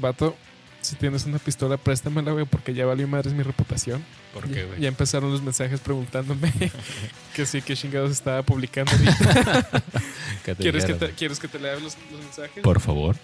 Vato, 0.00 0.36
si 0.80 0.94
tienes 0.96 1.24
una 1.26 1.38
pistola, 1.38 1.76
préstamela, 1.76 2.32
güey, 2.32 2.44
porque 2.44 2.72
ya 2.74 2.86
valió 2.86 3.06
madres 3.08 3.32
mi 3.34 3.42
reputación. 3.42 4.04
¿Por 4.32 4.48
Ya- 4.48 4.54
qué, 4.54 4.64
güey? 4.64 4.80
Ya 4.80 4.88
empezaron 4.88 5.30
los 5.32 5.42
mensajes 5.42 5.80
preguntándome 5.80 6.52
que 7.34 7.46
sí, 7.46 7.60
que 7.62 7.76
chingados 7.76 8.10
estaba 8.12 8.42
publicando 8.42 8.92
ahorita. 8.92 9.82
¿Qué 10.44 10.54
te 10.54 10.62
¿Quieres, 10.62 10.84
que 10.84 10.94
te, 10.94 11.06
güey? 11.06 11.12
¿Quieres 11.16 11.38
que 11.40 11.48
te 11.48 11.58
lea 11.58 11.74
los, 11.74 11.96
los 12.10 12.20
mensajes? 12.22 12.62
Por 12.62 12.80
favor. 12.80 13.16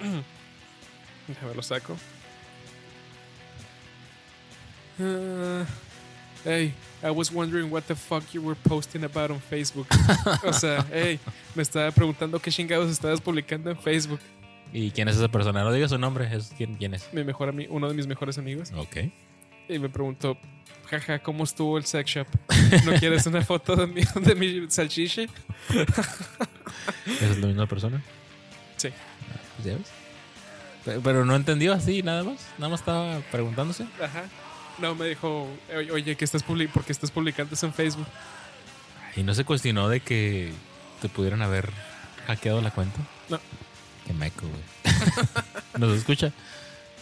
Déjame 1.28 1.54
lo 1.54 1.62
saco. 1.62 1.96
Ah, 5.00 5.64
hey, 6.44 6.74
I 7.02 7.10
was 7.10 7.30
wondering 7.32 7.70
what 7.70 7.82
the 7.86 7.94
fuck 7.94 8.22
you 8.32 8.42
were 8.42 8.56
posting 8.68 9.04
about 9.04 9.30
on 9.30 9.40
Facebook. 9.40 9.86
o 10.44 10.52
sea, 10.52 10.84
hey, 10.92 11.18
me 11.54 11.62
estaba 11.62 11.90
preguntando 11.90 12.38
qué 12.40 12.50
chingados 12.50 12.90
estabas 12.90 13.20
publicando 13.20 13.70
en 13.70 13.78
Facebook. 13.78 14.20
¿Y 14.72 14.90
quién 14.90 15.08
es 15.08 15.16
esa 15.16 15.28
persona? 15.28 15.62
No 15.64 15.72
digas 15.72 15.90
su 15.90 15.98
nombre. 15.98 16.34
Es, 16.34 16.52
¿quién, 16.56 16.74
¿Quién 16.76 16.94
es? 16.94 17.08
Mi 17.12 17.24
mejor 17.24 17.52
ami- 17.54 17.66
uno 17.68 17.88
de 17.88 17.94
mis 17.94 18.06
mejores 18.06 18.38
amigos. 18.38 18.72
Ok. 18.76 18.96
Y 19.68 19.78
me 19.78 19.88
preguntó, 19.88 20.38
jaja, 20.88 21.18
¿cómo 21.20 21.44
estuvo 21.44 21.78
el 21.78 21.84
sex 21.84 22.10
shop? 22.10 22.26
¿No 22.84 22.92
quieres 22.98 23.26
una 23.26 23.42
foto 23.42 23.76
de 23.76 23.86
mi, 23.86 24.02
de 24.22 24.34
mi 24.34 24.66
es 27.20 27.38
la 27.38 27.46
misma 27.46 27.66
persona? 27.66 28.02
Sí. 28.76 28.88
Ah, 28.88 29.40
pues 29.56 29.66
ya 29.66 29.74
ves. 29.76 29.90
Pero, 30.84 31.00
pero 31.00 31.24
no 31.24 31.36
entendió 31.36 31.72
así, 31.74 32.02
nada 32.02 32.24
más. 32.24 32.46
Nada 32.58 32.70
más 32.70 32.80
estaba 32.80 33.20
preguntándose. 33.30 33.84
Ajá. 34.02 34.24
No, 34.78 34.94
me 34.94 35.06
dijo, 35.06 35.48
"Oye, 35.76 35.92
oye, 35.92 36.16
¿qué 36.16 36.24
estás 36.24 36.42
publi 36.42 36.66
¿por 36.66 36.82
qué 36.84 36.92
estás 36.92 37.10
publicando 37.10 37.54
eso 37.54 37.66
en 37.66 37.74
Facebook? 37.74 38.06
Y 39.14 39.22
no 39.22 39.34
se 39.34 39.44
cuestionó 39.44 39.88
de 39.88 40.00
que 40.00 40.50
te 41.00 41.08
pudieran 41.08 41.42
haber 41.42 41.70
hackeado 42.26 42.60
la 42.62 42.70
cuenta. 42.70 42.98
No. 43.28 43.38
Meco, 44.12 44.46
güey. 44.48 44.94
¿Nos 45.78 45.96
escucha? 45.98 46.32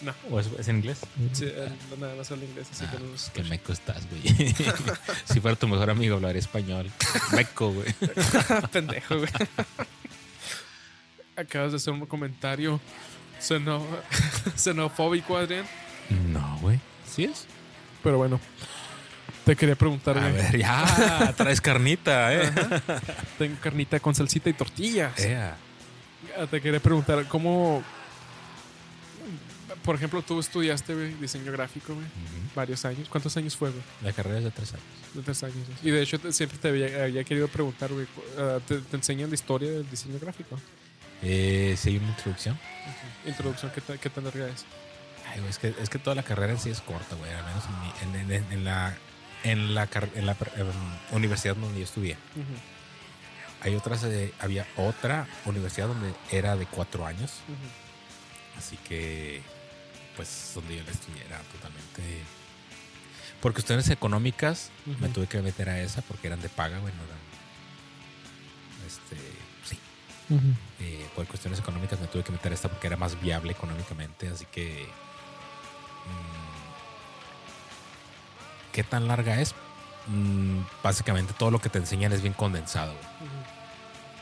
No. 0.03 0.15
¿O 0.31 0.41
es, 0.41 0.49
es 0.59 0.69
en 0.69 0.77
inglés? 0.77 1.01
Sí, 1.35 1.45
él 1.45 1.73
nada 1.99 2.15
más 2.15 2.31
habla 2.31 2.45
inglés, 2.47 2.69
así 2.73 2.85
Ah, 2.87 2.91
que 2.91 2.99
no 2.99 3.11
nos 3.11 3.25
Qué 3.31 3.41
escucha. 3.43 3.49
meco 3.51 3.73
estás, 3.73 4.03
güey. 4.09 4.55
si 5.25 5.41
fuera 5.41 5.57
tu 5.57 5.69
mejor 5.69 5.91
amigo, 5.91 6.17
hablaría 6.17 6.39
español. 6.41 6.91
Meco, 7.37 7.71
güey. 7.73 7.93
Pendejo, 8.73 9.19
güey. 9.19 9.29
Acabas 11.37 11.73
de 11.73 11.77
hacer 11.77 11.93
un 11.93 12.07
comentario 12.07 12.81
xeno- 13.41 13.85
xenofóbico, 14.57 15.37
Adrián. 15.37 15.67
No, 16.29 16.59
güey. 16.61 16.81
¿Sí 17.07 17.25
es? 17.25 17.47
Pero 18.03 18.17
bueno, 18.19 18.41
te 19.45 19.55
quería 19.57 19.75
preguntar, 19.77 20.17
A 20.19 20.29
ver, 20.31 20.57
ya. 20.59 21.35
Traes 21.37 21.61
carnita, 21.61 22.35
eh. 22.35 22.51
Tengo 23.39 23.57
carnita 23.61 24.01
con 24.01 24.15
salsita 24.15 24.49
y 24.51 24.55
tortillas. 24.55 25.19
Ea. 25.19 25.57
Ah, 26.39 26.47
Te 26.47 26.61
quería 26.61 26.81
preguntar, 26.81 27.27
¿cómo. 27.29 27.83
Por 29.85 29.95
ejemplo, 29.95 30.21
tú 30.23 30.39
estudiaste 30.41 30.95
güey, 30.95 31.15
diseño 31.15 31.51
gráfico, 31.53 31.95
güey, 31.95 32.05
Ujú. 32.07 32.55
varios 32.55 32.85
años. 32.85 33.09
¿Cuántos 33.09 33.37
años 33.37 33.57
fue, 33.57 33.71
güey? 33.71 33.83
La 34.03 34.13
carrera 34.13 34.39
es 34.39 34.45
de 34.45 34.51
tres 34.51 34.73
años. 34.73 34.85
De 35.15 35.23
tres 35.23 35.43
años. 35.43 35.57
¿no? 35.57 35.89
Y 35.89 35.91
de 35.93 36.03
hecho, 36.03 36.19
te- 36.19 36.33
siempre 36.33 36.59
te 36.59 36.69
había, 36.69 37.05
había 37.05 37.25
querido 37.25 37.49
preguntar, 37.49 37.91
güey, 37.93 38.07
ah, 38.39 38.59
¿te, 38.67 38.79
te 38.79 38.97
enseñan 38.97 39.29
la 39.31 39.35
historia 39.35 39.71
del 39.71 39.89
diseño 39.89 40.19
gráfico? 40.21 40.59
Eh, 41.23 41.77
sí, 41.79 41.97
una 41.97 42.09
introducción. 42.09 42.59
Introducción, 43.27 43.71
¿qué, 43.75 43.81
qué 43.99 44.11
tan 44.11 44.25
larga 44.25 44.49
es? 44.49 44.65
Ay, 45.33 45.39
güey, 45.39 45.51
es 45.51 45.59
que, 45.59 45.75
es 45.81 45.89
que 45.89 45.99
toda 45.99 46.17
la 46.17 46.23
carrera 46.25 46.53
en 46.53 46.59
sí 46.59 46.71
es 46.71 46.81
corta, 46.81 47.15
güey. 47.17 47.31
Al 47.33 47.45
menos 47.45 47.65
en, 48.03 48.13
mi- 48.13 48.19
en- 48.19 48.33
en- 48.33 48.53
en 48.53 48.65
la, 48.65 48.97
en 49.45 49.75
la, 49.75 49.89
en 50.15 50.27
la 50.27 50.37
universidad 51.13 51.57
donde 51.57 51.79
yo 51.79 51.85
estudié. 51.85 52.15
Ujú, 52.35 52.43
Hay 53.63 53.75
otras, 53.77 54.03
eh, 54.05 54.33
había 54.41 54.67
otra 54.77 55.27
universidad 55.45 55.89
donde 55.89 56.15
era 56.31 56.57
de 56.57 56.67
cuatro 56.67 57.07
años. 57.07 57.33
Así 58.57 58.77
que, 58.79 59.43
pues, 60.17 60.53
donde 60.55 60.77
yo 60.77 60.83
la 60.85 60.91
estudié 60.91 61.25
era 61.27 61.39
totalmente. 61.53 62.03
Por 63.41 63.53
cuestiones 63.53 63.89
económicas, 63.89 64.71
me 65.01 65.09
tuve 65.09 65.27
que 65.27 65.41
meter 65.41 65.69
a 65.69 65.81
esa 65.81 66.03
porque 66.03 66.27
eran 66.27 66.41
de 66.43 66.49
paga, 66.49 66.79
güey, 66.79 66.93
no 66.95 67.03
eran. 67.05 67.19
Este, 68.87 69.17
sí. 69.65 69.79
Eh, 70.81 71.07
por 71.15 71.27
cuestiones 71.27 71.59
económicas 71.59 71.99
me 72.01 72.07
tuve 72.07 72.23
que 72.23 72.33
meter 72.33 72.53
a 72.53 72.55
esta 72.55 72.69
porque 72.69 72.87
era 72.87 72.97
más 72.97 73.21
viable 73.21 73.53
económicamente, 73.53 74.29
así 74.29 74.47
que. 74.47 74.87
mm, 76.07 76.61
¿Qué 78.73 78.85
tan 78.85 79.09
larga 79.09 79.41
es? 79.41 79.55
Mm, 80.07 80.61
básicamente 80.83 81.33
todo 81.39 81.51
lo 81.51 81.61
que 81.61 81.69
te 81.69 81.79
enseñan 81.79 82.13
es 82.13 82.23
bien 82.23 82.35
condensado. 82.35 82.95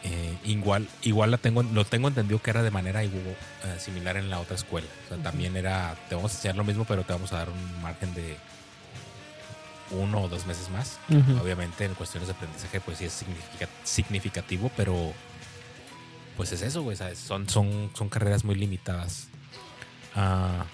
Eh, 0.05 0.37
igual, 0.45 0.89
igual 1.03 1.31
la 1.33 1.39
tengo, 1.39 1.63
lo 1.63 1.85
tengo 1.85 2.09
entendido 2.09 2.41
que 2.41 2.51
era 2.51 2.63
de 2.63 2.71
manera 2.71 3.03
igual, 3.05 3.25
eh, 3.65 3.77
similar 3.79 4.17
en 4.17 4.31
la 4.31 4.39
otra 4.41 4.55
escuela. 4.57 4.87
O 5.07 5.09
sea, 5.09 5.23
también 5.23 5.57
era, 5.57 5.97
te 6.09 6.15
vamos 6.15 6.33
a 6.33 6.35
enseñar 6.37 6.57
lo 6.57 6.65
mismo, 6.65 6.85
pero 6.85 7.03
te 7.05 7.13
vamos 7.13 7.33
a 7.33 7.39
dar 7.39 7.49
un 7.51 7.83
margen 7.83 8.15
de 8.15 8.37
uno 9.91 10.23
o 10.23 10.29
dos 10.29 10.47
meses 10.47 10.69
más. 10.71 10.99
Obviamente 11.43 11.85
en 11.85 11.95
cuestiones 11.95 12.29
de 12.29 12.35
aprendizaje 12.35 12.81
pues 12.81 12.99
sí 12.99 13.07
es 13.07 13.13
significa- 13.13 13.69
significativo, 13.85 14.71
pero 14.77 15.13
pues 16.37 16.53
es 16.53 16.63
eso, 16.63 16.83
güey, 16.83 16.97
¿sabes? 16.97 17.19
Son, 17.19 17.49
son, 17.49 17.91
son 17.95 18.09
carreras 18.09 18.45
muy 18.45 18.55
limitadas. 18.55 19.29
Ah, 20.15 20.65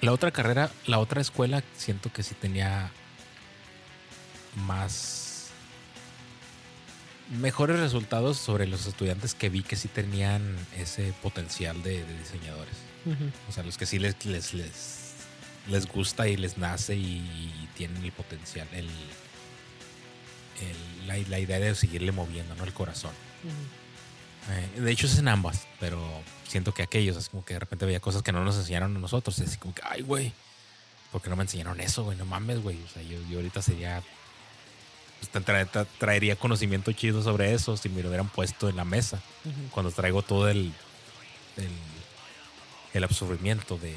la 0.00 0.12
otra 0.12 0.30
carrera, 0.30 0.70
la 0.86 0.98
otra 0.98 1.20
escuela, 1.20 1.62
siento 1.76 2.10
que 2.10 2.22
sí 2.22 2.34
tenía 2.34 2.90
más 4.56 5.48
mejores 7.38 7.78
resultados 7.78 8.36
sobre 8.38 8.66
los 8.66 8.86
estudiantes 8.86 9.34
que 9.34 9.48
vi 9.48 9.62
que 9.62 9.76
sí 9.76 9.88
tenían 9.88 10.56
ese 10.76 11.12
potencial 11.22 11.80
de, 11.82 12.04
de 12.04 12.18
diseñadores. 12.18 12.74
O 13.48 13.52
sea, 13.52 13.62
los 13.62 13.78
que 13.78 13.86
sí 13.86 13.98
les, 13.98 14.24
les, 14.26 14.52
les, 14.52 15.12
les 15.68 15.86
gusta 15.86 16.28
y 16.28 16.36
les 16.36 16.58
nace 16.58 16.96
y, 16.96 17.68
tienen 17.76 18.04
el 18.04 18.12
potencial, 18.12 18.68
el, 18.72 18.84
el- 20.60 21.06
la, 21.06 21.16
la 21.28 21.38
idea 21.38 21.58
de 21.58 21.74
seguirle 21.74 22.12
moviendo, 22.12 22.54
¿no? 22.56 22.64
El 22.64 22.74
corazón. 22.74 23.12
Eh, 24.50 24.80
de 24.80 24.90
hecho, 24.92 25.06
es 25.06 25.16
en 25.18 25.28
ambas, 25.28 25.66
pero 25.78 25.98
siento 26.46 26.74
que 26.74 26.82
aquellos, 26.82 27.16
es 27.16 27.28
como 27.30 27.42
que 27.44 27.54
de 27.54 27.60
repente 27.60 27.86
veía 27.86 28.00
cosas 28.00 28.22
que 28.22 28.32
no 28.32 28.44
nos 28.44 28.56
enseñaron 28.56 28.94
a 28.96 28.98
nosotros. 29.00 29.38
Es 29.38 29.48
así 29.48 29.56
como 29.56 29.72
que, 29.74 29.80
ay, 29.84 30.02
güey, 30.02 30.32
¿por 31.10 31.22
qué 31.22 31.30
no 31.30 31.36
me 31.36 31.44
enseñaron 31.44 31.80
eso, 31.80 32.04
güey? 32.04 32.18
No 32.18 32.26
mames, 32.26 32.60
güey. 32.60 32.76
O 32.82 32.88
sea, 32.88 33.02
yo, 33.02 33.18
yo 33.30 33.38
ahorita 33.38 33.62
sería. 33.62 34.02
Pues, 35.20 35.30
te 35.30 35.40
tra- 35.40 35.86
traería 35.98 36.34
conocimiento 36.36 36.90
chido 36.92 37.22
sobre 37.22 37.54
eso 37.54 37.76
si 37.76 37.88
me 37.88 38.02
lo 38.02 38.08
hubieran 38.08 38.28
puesto 38.28 38.68
en 38.68 38.76
la 38.76 38.84
mesa. 38.84 39.20
Cuando 39.70 39.92
traigo 39.92 40.22
todo 40.22 40.48
el. 40.48 40.72
el, 41.56 41.70
el 42.94 43.04
absorbimiento 43.04 43.76
de. 43.78 43.96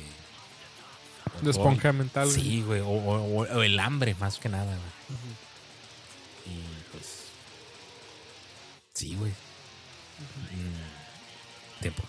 De 1.42 1.50
esponja 1.52 1.92
mental. 1.94 2.30
Sí, 2.30 2.62
güey. 2.62 2.82
O, 2.82 2.88
o- 2.88 3.48
o 3.48 3.64
el 3.64 3.80
hambre, 3.80 4.16
más 4.20 4.38
que 4.38 4.50
nada, 4.50 4.66
güey. 4.66 4.78
Y 6.46 6.60
pues. 6.92 7.24
Sí, 8.94 9.16
güey. 9.16 9.32
Mm, 9.32 11.82
Tiempo. 11.82 12.04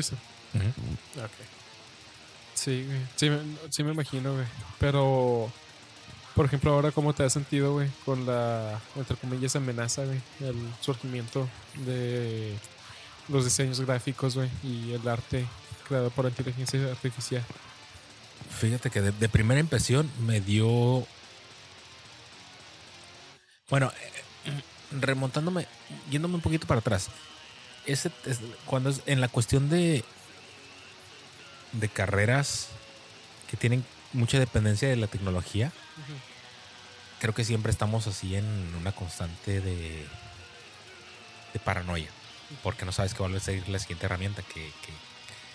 Listo. 0.00 0.16
Ujú. 0.54 1.24
Ok. 1.24 1.30
Sí, 2.54 2.84
güey. 2.86 3.00
Sí, 3.16 3.30
me- 3.30 3.56
sí 3.70 3.82
me 3.84 3.92
imagino, 3.92 4.32
güey. 4.34 4.46
Pero, 4.78 5.50
por 6.34 6.46
ejemplo, 6.46 6.72
ahora, 6.72 6.90
¿cómo 6.92 7.12
te 7.14 7.22
has 7.22 7.32
sentido, 7.32 7.72
güey? 7.74 7.88
Con 8.04 8.26
la, 8.26 8.80
entre 8.96 9.16
comillas, 9.16 9.56
amenaza, 9.56 10.04
güey. 10.04 10.20
El 10.40 10.56
surgimiento 10.80 11.48
de 11.86 12.54
los 13.28 13.44
diseños 13.44 13.80
gráficos, 13.80 14.34
güey. 14.36 14.48
Y 14.62 14.92
el 14.92 15.06
arte 15.08 15.46
creado 15.88 16.10
por 16.10 16.26
inteligencia 16.26 16.80
artificial. 16.90 17.44
Fíjate 18.58 18.90
que 18.90 19.00
de, 19.00 19.12
de 19.12 19.28
primera 19.28 19.60
impresión 19.60 20.10
me 20.26 20.40
dio. 20.40 21.06
Bueno, 23.68 23.90
eh, 24.44 24.62
remontándome, 25.00 25.66
yéndome 26.10 26.34
un 26.34 26.40
poquito 26.40 26.66
para 26.66 26.80
atrás. 26.80 27.08
Ese, 27.86 28.10
es- 28.26 28.40
cuando 28.66 28.90
es 28.90 29.00
en 29.06 29.20
la 29.20 29.28
cuestión 29.28 29.68
de. 29.70 30.04
de 31.72 31.88
carreras 31.88 32.68
que 33.50 33.56
tienen 33.56 33.84
mucha 34.12 34.38
dependencia 34.38 34.88
de 34.88 34.96
la 34.96 35.06
tecnología, 35.06 35.72
creo 37.20 37.34
que 37.34 37.44
siempre 37.44 37.70
estamos 37.70 38.06
así 38.06 38.34
en 38.36 38.44
una 38.78 38.92
constante 38.92 39.60
de. 39.60 40.06
de 41.52 41.58
paranoia. 41.60 42.08
Porque 42.62 42.84
no 42.84 42.90
sabes 42.92 43.14
qué 43.14 43.22
va 43.22 43.34
a 43.36 43.40
ser 43.40 43.68
la 43.68 43.78
siguiente 43.78 44.06
herramienta 44.06 44.42
que, 44.42 44.54
que, 44.54 44.92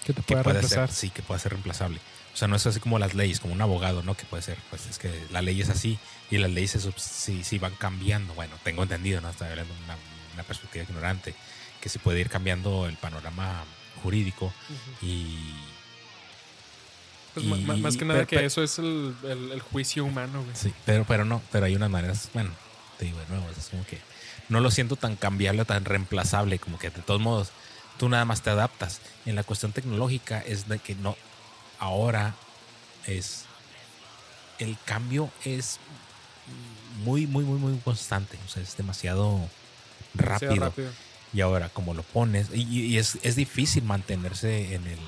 Que 0.05 0.13
te 0.13 0.21
que 0.21 0.21
pueda 0.23 0.43
puede 0.43 0.59
reemplazar. 0.61 0.87
ser, 0.89 0.95
sí, 0.95 1.09
que 1.09 1.21
puede 1.21 1.41
ser 1.41 1.51
reemplazable. 1.51 1.99
O 2.33 2.37
sea, 2.37 2.47
no 2.47 2.55
es 2.55 2.65
así 2.65 2.79
como 2.79 2.99
las 2.99 3.13
leyes, 3.13 3.39
como 3.41 3.53
un 3.53 3.61
abogado, 3.61 4.01
¿no? 4.03 4.15
Que 4.15 4.23
puede 4.25 4.43
ser, 4.43 4.57
pues 4.69 4.85
es 4.87 4.97
que 4.97 5.25
la 5.31 5.41
ley 5.41 5.61
es 5.61 5.69
así 5.69 5.97
y 6.31 6.37
las 6.37 6.51
leyes 6.51 6.71
se 6.71 6.79
sub- 6.79 6.97
sí, 6.97 7.43
sí 7.43 7.59
van 7.59 7.75
cambiando. 7.75 8.33
Bueno, 8.33 8.55
tengo 8.63 8.83
entendido, 8.83 9.19
¿no? 9.21 9.29
Estoy 9.29 9.49
hablando 9.49 9.73
de 9.73 9.83
una 9.83 9.95
una 10.35 10.43
perspectiva 10.43 10.83
ignorante, 10.83 11.33
que 11.85 11.89
se 11.89 11.99
puede 11.99 12.19
ir 12.19 12.31
cambiando 12.31 12.87
el 12.87 12.97
panorama 12.97 13.63
jurídico 14.01 14.51
y... 15.03 15.37
Pues 17.35 17.45
y- 17.45 17.49
más 17.51 17.95
que 17.95 18.05
nada 18.05 18.21
pero- 18.21 18.27
que 18.27 18.35
pero- 18.37 18.47
eso 18.47 18.63
es 18.63 18.79
el, 18.79 19.15
el- 19.23 19.51
el 19.51 19.61
juicio 19.61 20.03
humano, 20.03 20.41
güey. 20.41 20.55
Sí, 20.55 20.73
pero, 20.83 21.05
pero 21.05 21.25
no, 21.25 21.43
pero 21.51 21.67
hay 21.67 21.75
unas 21.75 21.91
maneras, 21.91 22.29
bueno, 22.33 22.49
te 22.97 23.05
digo 23.05 23.19
de 23.19 23.27
nuevo, 23.27 23.45
es 23.55 23.67
como 23.69 23.85
que 23.85 23.99
no 24.49 24.61
lo 24.61 24.71
siento 24.71 24.95
tan 24.95 25.15
cambiable, 25.15 25.63
tan 25.63 25.85
reemplazable, 25.85 26.57
como 26.57 26.79
que 26.79 26.89
de 26.89 27.03
todos 27.03 27.21
modos 27.21 27.51
tú 27.99 28.09
nada 28.09 28.25
más 28.25 28.41
te 28.41 28.49
adaptas. 28.49 28.99
En 29.27 29.35
la 29.35 29.43
cuestión 29.43 29.71
tecnológica 29.71 30.39
es 30.41 30.67
de 30.67 30.79
que 30.79 30.95
no, 30.95 31.15
ahora 31.77 32.33
es, 33.05 33.43
el 34.57 34.75
cambio 34.85 35.29
es 35.43 35.77
muy, 37.03 37.27
muy, 37.27 37.43
muy, 37.43 37.59
muy 37.59 37.77
constante, 37.81 38.39
o 38.43 38.49
sea, 38.49 38.63
es 38.63 38.75
demasiado 38.75 39.39
rápido. 40.15 40.55
rápido. 40.55 40.89
Y 41.35 41.41
ahora, 41.41 41.67
como 41.67 41.93
lo 41.93 42.01
pones, 42.01 42.47
y, 42.53 42.63
y 42.63 42.97
es, 42.97 43.19
es 43.21 43.35
difícil 43.35 43.83
mantenerse 43.83 44.73
en 44.73 44.87
el, 44.87 44.99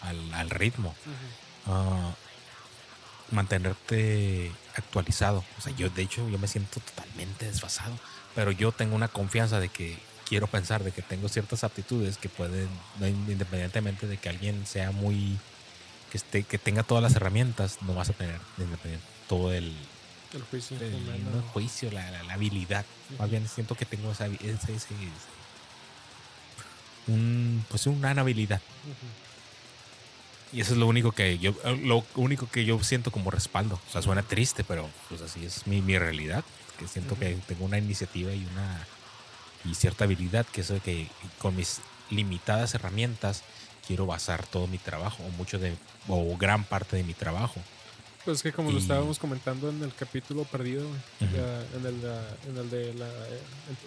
al, 0.00 0.34
al 0.34 0.50
ritmo 0.50 0.94
ah, 1.66 2.14
mantenerte 3.30 4.50
actualizado. 4.76 5.44
O 5.58 5.60
sea, 5.60 5.74
yo 5.76 5.90
de 5.90 6.02
hecho 6.02 6.26
yo 6.28 6.38
me 6.38 6.48
siento 6.48 6.80
totalmente 6.80 7.44
desfasado, 7.44 7.98
pero 8.34 8.50
yo 8.50 8.72
tengo 8.72 8.96
una 8.96 9.08
confianza 9.08 9.60
de 9.60 9.68
que 9.68 9.98
quiero 10.26 10.46
pensar 10.46 10.82
de 10.82 10.92
que 10.92 11.02
tengo 11.02 11.28
ciertas 11.28 11.64
aptitudes 11.64 12.16
que 12.16 12.28
pueden, 12.28 12.68
independientemente 13.28 14.06
de 14.06 14.16
que 14.16 14.28
alguien 14.28 14.66
sea 14.66 14.90
muy 14.90 15.38
que 16.10 16.18
esté 16.18 16.44
que 16.44 16.58
tenga 16.58 16.82
todas 16.82 17.02
las 17.02 17.14
herramientas, 17.14 17.78
no 17.82 17.94
vas 17.94 18.10
a 18.10 18.12
tener 18.12 18.40
todo 19.28 19.52
el, 19.52 19.74
El 20.34 20.42
juicio 20.42 20.76
el- 20.80 20.94
humano. 20.94 21.30
no 21.32 21.36
el 21.38 21.42
juicio, 21.44 21.90
la, 21.90 22.10
la- 22.10 22.22
la 22.24 22.34
habilidad. 22.34 22.84
Más 23.18 23.30
bien 23.30 23.48
siento 23.48 23.74
que 23.74 23.84
tengo 23.84 24.10
esa 24.12 24.26
ese, 24.26 24.52
ese- 24.52 24.74
ese- 24.74 24.92
un, 27.08 27.64
pues 27.68 27.86
una 27.86 28.10
habilidad. 28.10 28.60
Y 30.52 30.60
eso 30.60 30.72
es 30.72 30.78
lo 30.78 30.86
único 30.86 31.12
que 31.12 31.38
yo, 31.38 31.54
lo 31.82 32.04
único 32.14 32.48
que 32.48 32.64
yo 32.64 32.82
siento 32.82 33.10
como 33.10 33.30
respaldo. 33.30 33.80
O 33.88 33.92
sea, 33.92 34.02
suena 34.02 34.22
triste, 34.22 34.64
pero 34.64 34.88
pues 35.08 35.20
así 35.22 35.44
es 35.44 35.66
mi, 35.66 35.82
mi 35.82 35.98
realidad. 35.98 36.44
Que 36.78 36.86
siento 36.88 37.18
que 37.18 37.36
tengo 37.46 37.64
una 37.64 37.78
iniciativa 37.78 38.32
y 38.32 38.44
una 38.52 38.86
y 39.64 39.74
cierta 39.74 40.04
habilidad, 40.04 40.46
que 40.46 40.60
eso 40.60 40.74
de 40.74 40.80
que 40.80 41.08
con 41.38 41.56
mis 41.56 41.80
limitadas 42.10 42.74
herramientas 42.74 43.42
quiero 43.86 44.06
basar 44.06 44.46
todo 44.46 44.66
mi 44.66 44.78
trabajo, 44.78 45.22
o 45.24 45.30
mucho 45.30 45.58
de, 45.58 45.76
o 46.08 46.36
gran 46.36 46.64
parte 46.64 46.96
de 46.96 47.02
mi 47.02 47.14
trabajo. 47.14 47.60
Pues 48.26 48.42
que 48.42 48.52
como 48.52 48.70
lo 48.72 48.78
estábamos 48.78 49.18
comentando 49.18 49.70
en 49.70 49.82
el 49.82 49.94
capítulo 49.94 50.42
perdido, 50.44 50.84
en, 51.20 51.86
el, 51.86 52.02
la- 52.02 52.28
en 52.50 52.58
el 52.58 52.68
de 52.70 52.92
la 52.94 53.06
eh, 53.06 53.40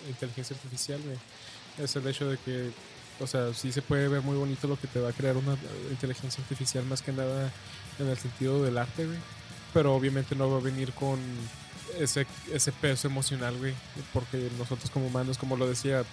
inteligencia 0.09 0.55
artificial, 0.55 0.99
es 1.77 1.95
el 1.95 2.07
hecho 2.07 2.29
de 2.29 2.37
que, 2.37 2.71
o 3.19 3.27
sea, 3.27 3.53
sí 3.53 3.71
se 3.73 3.81
puede 3.81 4.07
ver 4.07 4.21
muy 4.21 4.37
bonito 4.37 4.67
lo 4.67 4.79
que 4.79 4.87
te 4.87 4.99
va 5.01 5.09
a 5.09 5.13
crear 5.13 5.35
una 5.37 5.53
eh, 5.53 5.57
inteligencia 5.91 6.41
artificial, 6.41 6.85
más 6.85 7.01
que 7.01 7.11
nada 7.11 7.51
en 7.99 8.07
el 8.07 8.17
sentido 8.17 8.63
del 8.63 8.77
arte, 8.77 9.05
güey. 9.05 9.17
Pero 9.73 9.93
obviamente 9.93 10.35
no 10.35 10.49
va 10.49 10.57
a 10.57 10.61
venir 10.61 10.93
con 10.93 11.19
ese, 11.99 12.25
ese 12.51 12.71
peso 12.71 13.07
emocional, 13.09 13.55
güey, 13.57 13.73
porque 14.13 14.49
nosotros 14.57 14.89
como 14.89 15.07
humanos, 15.07 15.37
como 15.37 15.57
lo 15.57 15.67
decía, 15.67 16.03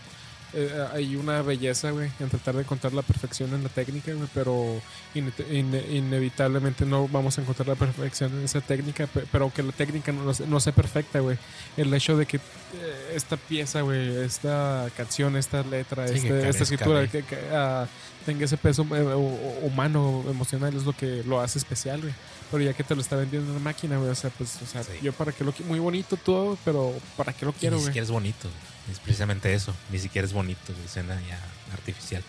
eh, 0.57 0.87
hay 0.95 1.15
una 1.17 1.43
belleza, 1.43 1.91
güey, 1.91 2.11
en 2.19 2.29
tratar 2.31 2.55
de 2.57 2.63
encontrar 2.63 2.93
la 2.95 3.03
perfección 3.03 3.53
en 3.55 3.63
la 3.63 3.69
técnica, 3.69 4.13
güey, 4.15 4.29
pero 4.35 4.81
ine- 5.15 5.33
ine- 5.51 5.85
inevitablemente 5.91 6.85
no 6.87 7.07
vamos 7.09 7.37
a 7.39 7.43
encontrar 7.43 7.69
la 7.69 7.75
perfección 7.75 8.33
en 8.39 8.45
esa 8.45 8.61
técnica, 8.61 9.07
pe- 9.07 9.25
pero 9.31 9.45
aunque 9.45 9.63
la 9.63 9.73
técnica 9.73 10.13
no, 10.13 10.33
no 10.49 10.61
sea 10.61 10.73
perfecta, 10.73 11.21
güey, 11.21 11.37
el 11.77 11.93
hecho 11.93 12.17
de 12.17 12.27
que 12.27 12.39
eh, 12.39 13.13
esta 13.15 13.37
pieza, 13.37 13.83
güey, 13.83 14.17
esta 14.25 14.89
canción, 14.97 15.37
esta 15.37 15.63
letra, 15.63 16.09
Sí, 16.09 16.15
que 16.15 16.19
este- 16.21 16.29
carezca 16.31 16.49
esta 16.51 16.63
escritura, 16.65 17.07
que, 17.07 17.23
que, 17.23 17.39
ah, 17.53 17.87
tenga 18.25 18.45
ese 18.45 18.57
peso 18.57 18.85
hu- 18.85 19.63
humano, 19.63 20.25
emocional, 20.29 20.75
es 20.75 20.85
lo 20.85 20.93
que 20.93 21.23
lo 21.25 21.41
hace 21.41 21.59
especial, 21.59 22.01
güey. 22.01 22.15
Pero 22.51 22.63
ya 22.63 22.73
que 22.73 22.83
te 22.85 22.95
lo 22.95 23.01
está 23.01 23.17
vendiendo 23.17 23.51
una 23.51 23.61
máquina, 23.61 23.99
güey, 23.99 24.11
o 24.11 24.15
sea, 24.15 24.31
pues, 24.31 24.59
o 24.63 24.67
sea, 24.67 24.83
Sí. 24.83 24.93
yo 25.03 25.13
para 25.13 25.33
qué 25.33 25.45
lo 25.45 25.53
quiero, 25.53 25.69
muy 25.69 25.79
bonito 25.81 26.17
todo, 26.17 26.57
pero 26.65 26.93
¿para 27.17 27.33
qué 27.33 27.45
lo 27.45 27.53
quiero, 27.53 27.79
güey? 27.81 27.99
es 27.99 28.11
bonito. 28.11 28.49
Es 28.91 28.99
precisamente 29.01 29.53
eso. 29.55 29.75
Ni 29.91 29.99
siquiera 29.99 30.27
es 30.27 30.33
bonito. 30.33 30.73
Es 30.73 30.79
escena 30.91 31.21
ya 31.29 31.41
artificial. 31.73 32.23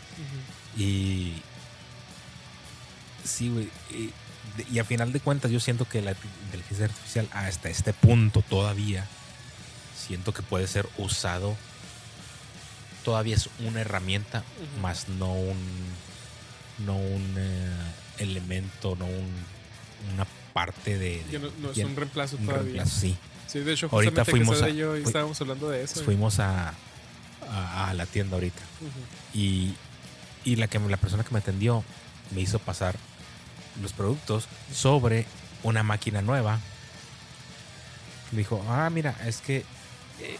Y. 0.77 1.33
Sí, 3.23 3.49
güey. 3.49 3.69
Y, 4.71 4.79
a 4.79 4.83
final 4.85 5.11
de 5.13 5.19
cuentas, 5.19 5.51
yo 5.51 5.59
siento 5.59 5.87
que 5.87 6.01
la 6.01 6.15
inteligencia 6.45 6.85
artificial, 6.85 7.27
hasta 7.31 7.69
este 7.69 7.93
punto 7.93 8.41
todavía, 8.41 9.05
siento 9.95 10.33
que 10.33 10.41
puede 10.41 10.67
ser 10.67 10.87
usado. 10.97 11.55
Todavía 13.05 13.35
es 13.35 13.49
una 13.59 13.81
herramienta, 13.81 14.43
más 14.81 15.07
no 15.09 15.31
un. 15.33 15.57
No 16.85 16.95
un 16.95 17.35
eh, 17.37 17.71
elemento, 18.19 18.95
no 18.97 19.05
un, 19.05 19.27
una 20.13 20.25
parte 20.53 20.97
de. 20.97 21.23
de- 21.23 21.39
no, 21.39 21.49
no 21.59 21.71
es 21.71 21.77
un 21.79 21.95
reemplazo 21.95 22.37
un 22.37 22.45
todavía. 22.45 22.63
reemplazo, 22.65 22.99
sí. 22.99 23.17
Sí, 23.47 23.59
de 23.59 23.73
hecho, 23.73 23.87
Ahorita 23.91 24.25
fuimos 24.25 24.61
a- 24.61 24.69
y 24.69 24.81
estábamos 25.05 25.39
hablando 25.41 25.69
de 25.69 25.83
eso. 25.83 26.03
Fuimos 26.03 26.39
a, 26.39 26.73
a, 27.49 27.89
a 27.89 27.93
la 27.93 28.05
tienda 28.05 28.35
ahorita. 28.35 28.61
Y, 29.33 29.73
y 30.43 30.55
la, 30.57 30.67
que, 30.67 30.79
la 30.79 30.97
persona 30.97 31.23
que 31.23 31.31
me 31.31 31.39
atendió 31.39 31.83
me 32.31 32.41
hizo 32.41 32.59
pasar 32.59 32.95
los 33.81 33.93
productos 33.93 34.47
sobre 34.73 35.25
una 35.63 35.83
máquina 35.83 36.21
nueva. 36.21 36.59
Me 38.31 38.39
dijo, 38.39 38.63
ah, 38.67 38.89
mira, 38.89 39.15
es 39.25 39.37
que... 39.39 39.57
eh, 40.19 40.37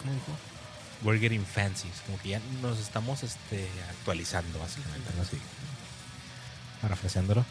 ¿Cómo 0.00 0.12
dijo? 0.14 0.32
We're 1.02 1.20
getting 1.20 1.44
fancy. 1.44 1.88
Como 2.06 2.18
que 2.18 2.30
ya 2.30 2.40
nos 2.62 2.78
estamos 2.78 3.22
este, 3.22 3.68
actualizando, 3.90 4.58
básicamente. 4.58 5.10
¿no? 5.16 5.22
Así, 5.22 5.36
parafraseándolo. 6.80 7.44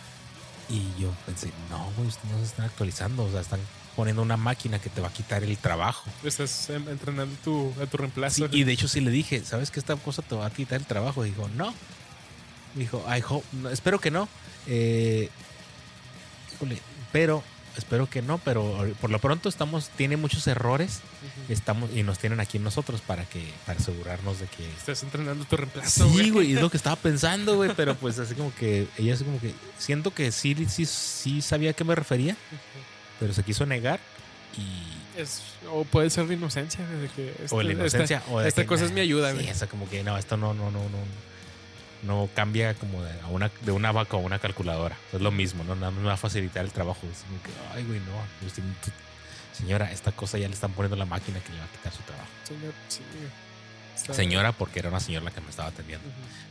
Y 0.70 1.02
yo 1.02 1.14
pensé, 1.26 1.52
no, 1.70 1.92
güey, 1.96 2.08
ustedes 2.08 2.32
no 2.32 2.40
se 2.40 2.46
están 2.46 2.66
actualizando. 2.66 3.24
O 3.24 3.32
sea, 3.32 3.42
están 3.42 3.60
poniendo 3.96 4.22
una 4.22 4.38
máquina 4.38 4.80
que 4.80 4.90
te 4.90 5.02
va 5.02 5.10
a 5.10 5.14
quitar 5.14 5.44
el 5.44 5.58
trabajo. 5.58 6.10
Estás 6.24 6.70
entrenando 6.70 7.36
tu, 7.44 7.74
a 7.82 7.86
tu 7.86 7.98
reemplazo. 7.98 8.48
Sí, 8.48 8.60
y 8.60 8.64
de 8.64 8.72
hecho 8.74 8.88
sí 8.88 9.02
le 9.02 9.12
dije, 9.12 9.44
¿sabes 9.46 9.72
que 9.72 9.80
esta 9.80 9.96
cosa 9.96 10.22
te 10.22 10.36
va 10.36 10.46
a 10.46 10.50
quitar 10.50 10.80
el 10.80 10.86
trabajo? 10.86 11.24
Dijo, 11.24 11.50
no. 11.56 11.74
Dijo, 12.76 13.04
I 13.08 13.24
hope, 13.28 13.46
no, 13.54 13.70
espero 13.70 14.00
que 14.00 14.10
no. 14.12 14.28
Eh, 14.68 15.30
híjole, 16.54 16.80
pero, 17.12 17.44
espero 17.78 18.10
que 18.10 18.22
no, 18.22 18.38
pero 18.40 18.88
por 19.02 19.10
lo 19.10 19.20
pronto 19.20 19.50
estamos, 19.50 19.90
tiene 19.90 20.18
muchos 20.18 20.46
errores, 20.48 21.02
estamos, 21.50 21.90
y 21.94 22.04
nos 22.04 22.20
tienen 22.20 22.40
aquí 22.40 22.60
nosotros 22.60 23.02
para 23.02 23.26
que, 23.26 23.44
para 23.66 23.80
asegurarnos 23.80 24.40
de 24.40 24.48
que. 24.48 24.68
Estás 24.70 25.04
entrenando 25.04 25.46
tu 25.46 25.58
reemplazo, 25.58 26.10
Sí, 26.10 26.30
güey, 26.30 26.54
es 26.54 26.62
lo 26.62 26.70
que 26.70 26.78
estaba 26.84 26.96
pensando, 26.96 27.56
güey, 27.56 27.72
pero 27.76 27.96
pues 27.96 28.20
así 28.20 28.36
como 28.36 28.54
que, 28.56 28.88
ella 28.98 29.14
así 29.16 29.24
como 29.24 29.40
que, 29.40 29.54
siento 29.78 30.14
que 30.14 30.32
sí, 30.32 30.56
sí, 30.70 30.86
sí 30.86 31.42
sabía 31.42 31.72
a 31.72 31.74
qué 31.74 31.84
me 31.84 31.96
refería, 31.96 32.36
pero 33.20 33.34
se 33.34 33.44
quiso 33.44 33.66
negar 33.66 34.00
y 34.58 35.20
Es, 35.20 35.42
o 35.72 35.84
puede 35.84 36.10
ser 36.10 36.28
de 36.28 36.36
inocencia, 36.36 36.86
de 36.88 37.08
que 37.10 37.34
o 37.50 37.62
este- 37.62 37.64
la 37.64 37.72
inocencia 37.74 38.18
esta, 38.18 38.32
o 38.32 38.40
de 38.40 38.50
esta 38.50 38.62
que, 38.62 38.68
cosa 38.68 38.86
es 38.86 38.92
mi 38.92 39.02
ayuda, 39.02 39.30
sí, 39.32 39.36
güey. 39.38 39.48
esa 39.50 39.68
como 39.68 39.90
que 39.90 40.04
no 40.04 40.18
esto 40.18 40.38
no 40.38 40.54
no 40.54 40.70
no 40.72 40.80
no 40.80 40.98
no 42.04 42.30
cambia 42.36 42.74
como 42.76 43.02
de, 43.04 43.12
a 43.22 43.28
una 43.28 43.50
de 43.62 43.72
una 43.72 43.92
vaca 43.92 44.18
a 44.18 44.20
una 44.20 44.40
calculadora. 44.40 44.96
Es 45.14 45.22
lo 45.22 45.32
mismo 45.32 45.64
no, 45.64 45.76
no 45.76 45.92
me 45.92 46.04
va 46.04 46.14
a 46.14 46.18
facilitar 46.18 46.64
el 46.66 46.72
trabajo. 46.72 47.00
Es 47.12 47.20
como 47.24 47.42
que 47.44 47.50
ay 47.74 47.84
güey 47.86 48.00
no 48.02 48.12
pues, 48.42 48.54
señora 49.58 49.92
esta 49.92 50.12
cosa 50.12 50.38
ya 50.38 50.48
le 50.48 50.54
están 50.54 50.72
poniendo 50.74 50.96
la 50.96 51.06
máquina 51.06 51.40
que 51.40 51.52
le 51.54 51.60
va 51.60 51.66
a 51.66 51.68
quitar 51.70 51.94
su 51.94 52.02
trabajo 52.04 52.28
Señor, 52.44 52.74
sí. 52.88 53.02
Está- 53.96 54.14
señora 54.14 54.52
porque 54.52 54.80
era 54.80 54.90
una 54.90 55.00
señora 55.00 55.26
la 55.26 55.32
que 55.32 55.40
me 55.42 55.50
estaba 55.52 55.70
atendiendo. 55.70 56.08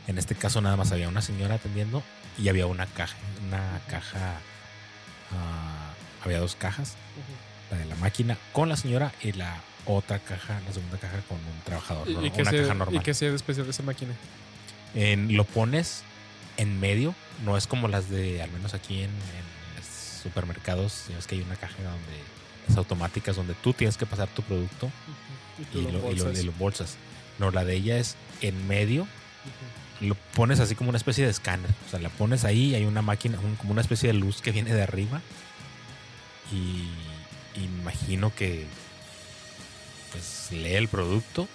En 0.07 0.17
este 0.17 0.33
caso 0.35 0.61
nada 0.61 0.77
más 0.77 0.91
había 0.93 1.09
una 1.09 1.21
señora 1.21 1.55
atendiendo 1.55 2.01
y 2.37 2.47
había 2.49 2.65
una 2.65 2.85
caja 2.85 3.15
una 3.45 3.79
caja 3.89 4.37
ah, 5.31 5.93
había 6.23 6.39
dos 6.39 6.55
cajas 6.55 6.95
la 7.71 7.77
de 7.77 7.85
la 7.85 7.95
máquina 7.95 8.37
con 8.53 8.69
la 8.69 8.77
señora 8.77 9.11
y 9.21 9.33
la 9.33 9.57
otra 9.85 10.19
caja 10.19 10.59
la 10.65 10.71
segunda 10.73 10.97
caja 10.97 11.17
con 11.27 11.37
un 11.37 11.61
trabajador 11.65 12.09
¿Y, 12.09 12.13
¿no? 12.13 12.25
y 12.25 12.31
qué 12.31 12.41
una 12.41 12.51
se- 12.51 12.61
caja 12.61 12.73
¿Y 12.73 12.77
normal. 12.77 13.03
qué 13.03 13.13
sea 13.13 13.29
de 13.29 13.35
especial 13.35 13.65
de 13.65 13.71
esa 13.71 13.83
máquina? 13.83 14.13
En- 14.95 15.35
lo 15.35 15.43
pones 15.43 16.03
en 16.57 16.79
medio, 16.79 17.15
no 17.43 17.57
es 17.57 17.67
como 17.67 17.87
las 17.87 18.09
de, 18.09 18.41
al 18.41 18.51
menos 18.51 18.73
aquí 18.73 18.99
en, 18.99 19.09
en 19.09 19.75
los 19.77 19.85
supermercados, 20.21 21.05
ya 21.09 21.15
ves 21.15 21.25
que 21.27 21.35
hay 21.35 21.41
una 21.41 21.55
caja 21.55 21.75
donde 21.77 22.19
es 22.69 22.77
automáticas 22.77 23.35
donde 23.35 23.55
tú 23.55 23.73
tienes 23.73 23.97
que 23.97 24.05
pasar 24.05 24.27
tu 24.29 24.41
producto 24.43 24.89
Y 25.73 25.81
lo 25.81 25.81
lo, 25.81 25.89
y 25.89 25.91
lo- 25.93 25.99
bolsas. 26.25 26.39
y 26.39 26.45
lo 26.45 26.51
bolsas. 26.53 26.95
No, 27.39 27.49
la 27.51 27.65
de 27.65 27.75
ella 27.75 27.97
es 27.97 28.15
en 28.41 28.67
medio, 28.67 29.07
lo 29.99 30.15
pones 30.35 30.59
así 30.59 30.75
como 30.75 30.89
una 30.89 30.97
especie 30.97 31.23
de 31.25 31.31
escáner. 31.31 31.69
O 31.87 31.89
sea, 31.89 31.99
la 31.99 32.09
pones 32.09 32.43
ahí 32.45 32.75
hay 32.75 32.85
una 32.85 33.01
máquina, 33.01 33.39
un- 33.39 33.55
como 33.55 33.71
una 33.71 33.81
especie 33.81 34.07
de 34.07 34.13
luz 34.13 34.41
que 34.41 34.51
viene 34.51 34.73
de 34.73 34.81
arriba. 34.83 35.21
Y, 36.51 36.87
imagino 37.59 38.33
que 38.35 38.65
pues 40.11 40.49
lee 40.51 40.75
el 40.75 40.87
producto 40.87 41.47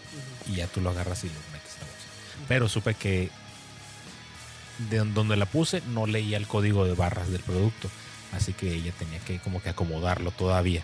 y 0.49 0.57
ya 0.57 0.67
tú 0.67 0.81
lo 0.81 0.91
agarras 0.91 1.23
y 1.25 1.29
lo 1.29 1.35
metes 1.53 1.75
en 1.75 1.81
la 1.81 1.87
bolsa. 1.87 2.09
Pero 2.47 2.69
supe 2.69 2.95
que 2.95 3.31
de 4.91 4.99
donde 4.99 5.37
la 5.37 5.47
puse 5.47 5.83
no 5.89 6.07
leía 6.07 6.37
el 6.37 6.47
código 6.47 6.85
de 6.85 6.95
barras 6.95 7.31
del 7.31 7.43
producto, 7.43 7.91
así 8.33 8.53
que 8.53 8.73
ella 8.73 8.93
tenía 8.99 9.19
que 9.21 9.39
como 9.41 9.61
que 9.63 9.71
acomodarlo 9.71 10.31
todavía. 10.31 10.83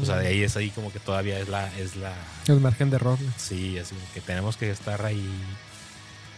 O 0.00 0.06
sea, 0.06 0.16
de 0.16 0.28
ahí 0.28 0.42
es 0.42 0.56
ahí 0.56 0.70
como 0.70 0.90
que 0.90 1.00
todavía 1.00 1.38
es 1.38 1.48
la, 1.48 1.70
es 1.76 1.96
la, 1.96 2.14
El 2.48 2.60
margen 2.60 2.88
de 2.88 2.96
error. 2.96 3.18
sí, 3.36 3.78
así 3.78 3.94
que 4.14 4.20
tenemos 4.22 4.56
que 4.56 4.70
estar 4.70 5.04
ahí. 5.04 5.28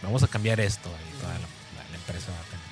Vamos 0.03 0.23
a 0.23 0.27
cambiar 0.27 0.59
esto. 0.59 0.89
Y 0.89 1.21
toda 1.21 1.33
la, 1.35 1.39
la- 1.39 1.89
la 1.89 1.95
empresa 1.95 2.31
va 2.31 2.39
a 2.39 2.43
tener 2.43 2.65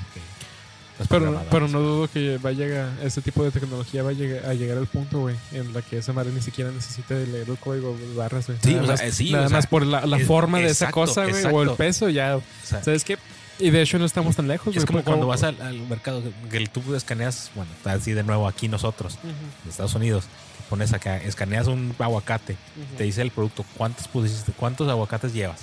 Pero, 1.10 1.42
pero 1.52 1.68
no 1.68 1.80
dudo 1.80 2.08
que 2.12 2.38
vaya 2.42 2.66
a, 3.02 3.04
ese 3.06 3.22
tipo 3.22 3.44
de 3.44 3.52
tecnología 3.52 4.04
va 4.04 4.10
a 4.12 4.14
llegar, 4.14 4.46
a 4.46 4.54
llegar 4.54 4.78
al 4.78 4.88
punto, 4.88 5.20
güey, 5.20 5.36
en 5.52 5.74
la 5.74 5.82
que 5.82 5.98
esa 5.98 6.14
madre 6.14 6.32
ni 6.32 6.42
siquiera 6.42 6.72
necesite 6.72 7.14
de 7.16 7.28
leer 7.28 7.50
el 7.50 7.58
código 7.58 7.96
de 7.98 8.16
barras, 8.16 8.48
güey. 8.48 8.58
Sí, 8.64 8.74
nada 8.76 8.82
o 8.82 8.86
sea, 8.86 8.94
más, 8.94 9.02
eh, 9.02 9.12
sí, 9.12 9.32
nada 9.32 9.46
o 9.46 9.50
sea, 9.50 9.58
más 9.58 9.68
por 9.68 9.86
la, 9.86 10.06
la 10.06 10.18
es- 10.18 10.28
forma 10.28 10.60
de 10.60 10.68
esa 10.68 10.92
cosa, 10.92 11.26
güey, 11.26 11.44
o 11.46 11.62
el 11.64 11.72
peso, 11.72 12.10
ya. 12.10 12.38
O 12.38 12.42
sea, 12.64 12.84
¿Sabes 12.84 13.04
qué? 13.04 13.18
Y 13.60 13.70
de 13.70 13.82
hecho 13.84 14.00
no 14.00 14.06
estamos 14.06 14.36
tan 14.36 14.48
lejos, 14.48 14.76
es 14.76 14.84
como 14.86 15.04
cuando 15.04 15.22
como- 15.22 15.28
vas 15.30 15.44
al, 15.44 15.62
al 15.62 15.80
mercado 15.88 16.24
que 16.50 16.58
el- 16.58 16.70
tú 16.70 16.96
escaneas, 16.96 17.52
bueno, 17.56 17.72
así 17.86 18.12
de 18.14 18.24
nuevo 18.24 18.48
aquí 18.48 18.68
nosotros, 18.68 19.20
en 19.24 19.70
Estados 19.70 19.94
Unidos, 19.96 20.26
pones 20.70 20.92
acá, 20.94 21.18
escaneas 21.18 21.68
un 21.68 21.96
aguacate, 22.00 22.54
ujú, 22.54 22.98
te 22.98 23.04
dice 23.04 23.22
el 23.22 23.30
producto, 23.32 23.64
¿cuántos 23.78 24.08
pusiste? 24.08 24.52
¿Cuántos 24.54 24.90
aguacates 24.90 25.34
llevas? 25.34 25.62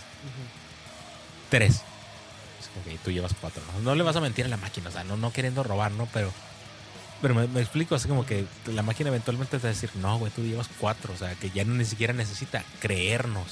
Tres. 1.49 1.83
Que 2.85 2.97
tú 2.99 3.11
llevas 3.11 3.33
cuatro. 3.41 3.63
¿no? 3.75 3.81
No 3.83 3.95
le 3.95 4.03
vas 4.03 4.17
a 4.17 4.21
mentir 4.21 4.45
a 4.45 4.49
la 4.49 4.57
máquina, 4.57 4.89
o 4.89 4.93
sea, 4.93 5.05
no, 5.05 5.17
no 5.17 5.33
queriendo 5.33 5.63
robar, 5.63 5.91
¿no? 5.93 6.07
Pero, 6.13 6.33
pero 7.21 7.35
me, 7.35 7.47
me 7.49 7.61
explico, 7.61 7.95
así 7.95 8.09
como 8.09 8.25
que 8.25 8.47
la 8.67 8.83
máquina 8.83 9.09
eventualmente 9.09 9.57
te 9.59 9.63
va 9.63 9.69
a 9.71 9.73
decir, 9.73 9.91
no, 9.97 10.19
güey, 10.19 10.33
tú 10.33 10.43
llevas 10.43 10.69
cuatro, 10.79 11.13
o 11.13 11.17
sea, 11.17 11.35
que 11.35 11.51
ya 11.51 11.65
no 11.65 11.75
ni 11.75 11.85
siquiera 11.85 12.13
necesita 12.13 12.65
creernos. 12.81 13.47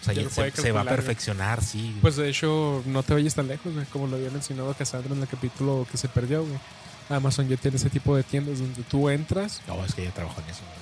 O 0.00 0.04
sea, 0.04 0.14
Ya 0.14 0.30
se, 0.30 0.50
se 0.52 0.72
va 0.72 0.80
a 0.80 0.84
güey. 0.84 0.94
perfeccionar, 0.96 1.62
sí. 1.62 1.96
Pues 2.00 2.16
de 2.16 2.28
hecho, 2.28 2.82
no 2.86 3.02
te 3.02 3.14
vayas 3.14 3.34
tan 3.34 3.48
lejos, 3.48 3.72
güey, 3.74 3.84
como 3.86 4.06
lo 4.06 4.16
había 4.16 4.30
mencionado 4.30 4.72
Cassandra 4.74 5.14
en 5.14 5.20
el 5.22 5.28
capítulo 5.28 5.86
que 5.90 5.98
se 5.98 6.08
perdió, 6.08 6.44
güey. 6.44 6.58
Amazon 7.10 7.48
ya 7.48 7.56
tiene 7.56 7.78
ese 7.78 7.90
tipo 7.90 8.14
de 8.14 8.22
tiendas 8.22 8.58
donde 8.60 8.82
tú 8.82 9.08
entras, 9.08 9.60
no, 9.66 9.82
es 9.84 9.94
que 9.94 10.04
yo 10.04 10.12
trabajo 10.12 10.40
en 10.42 10.50
eso. 10.50 10.60
güey. 10.64 10.77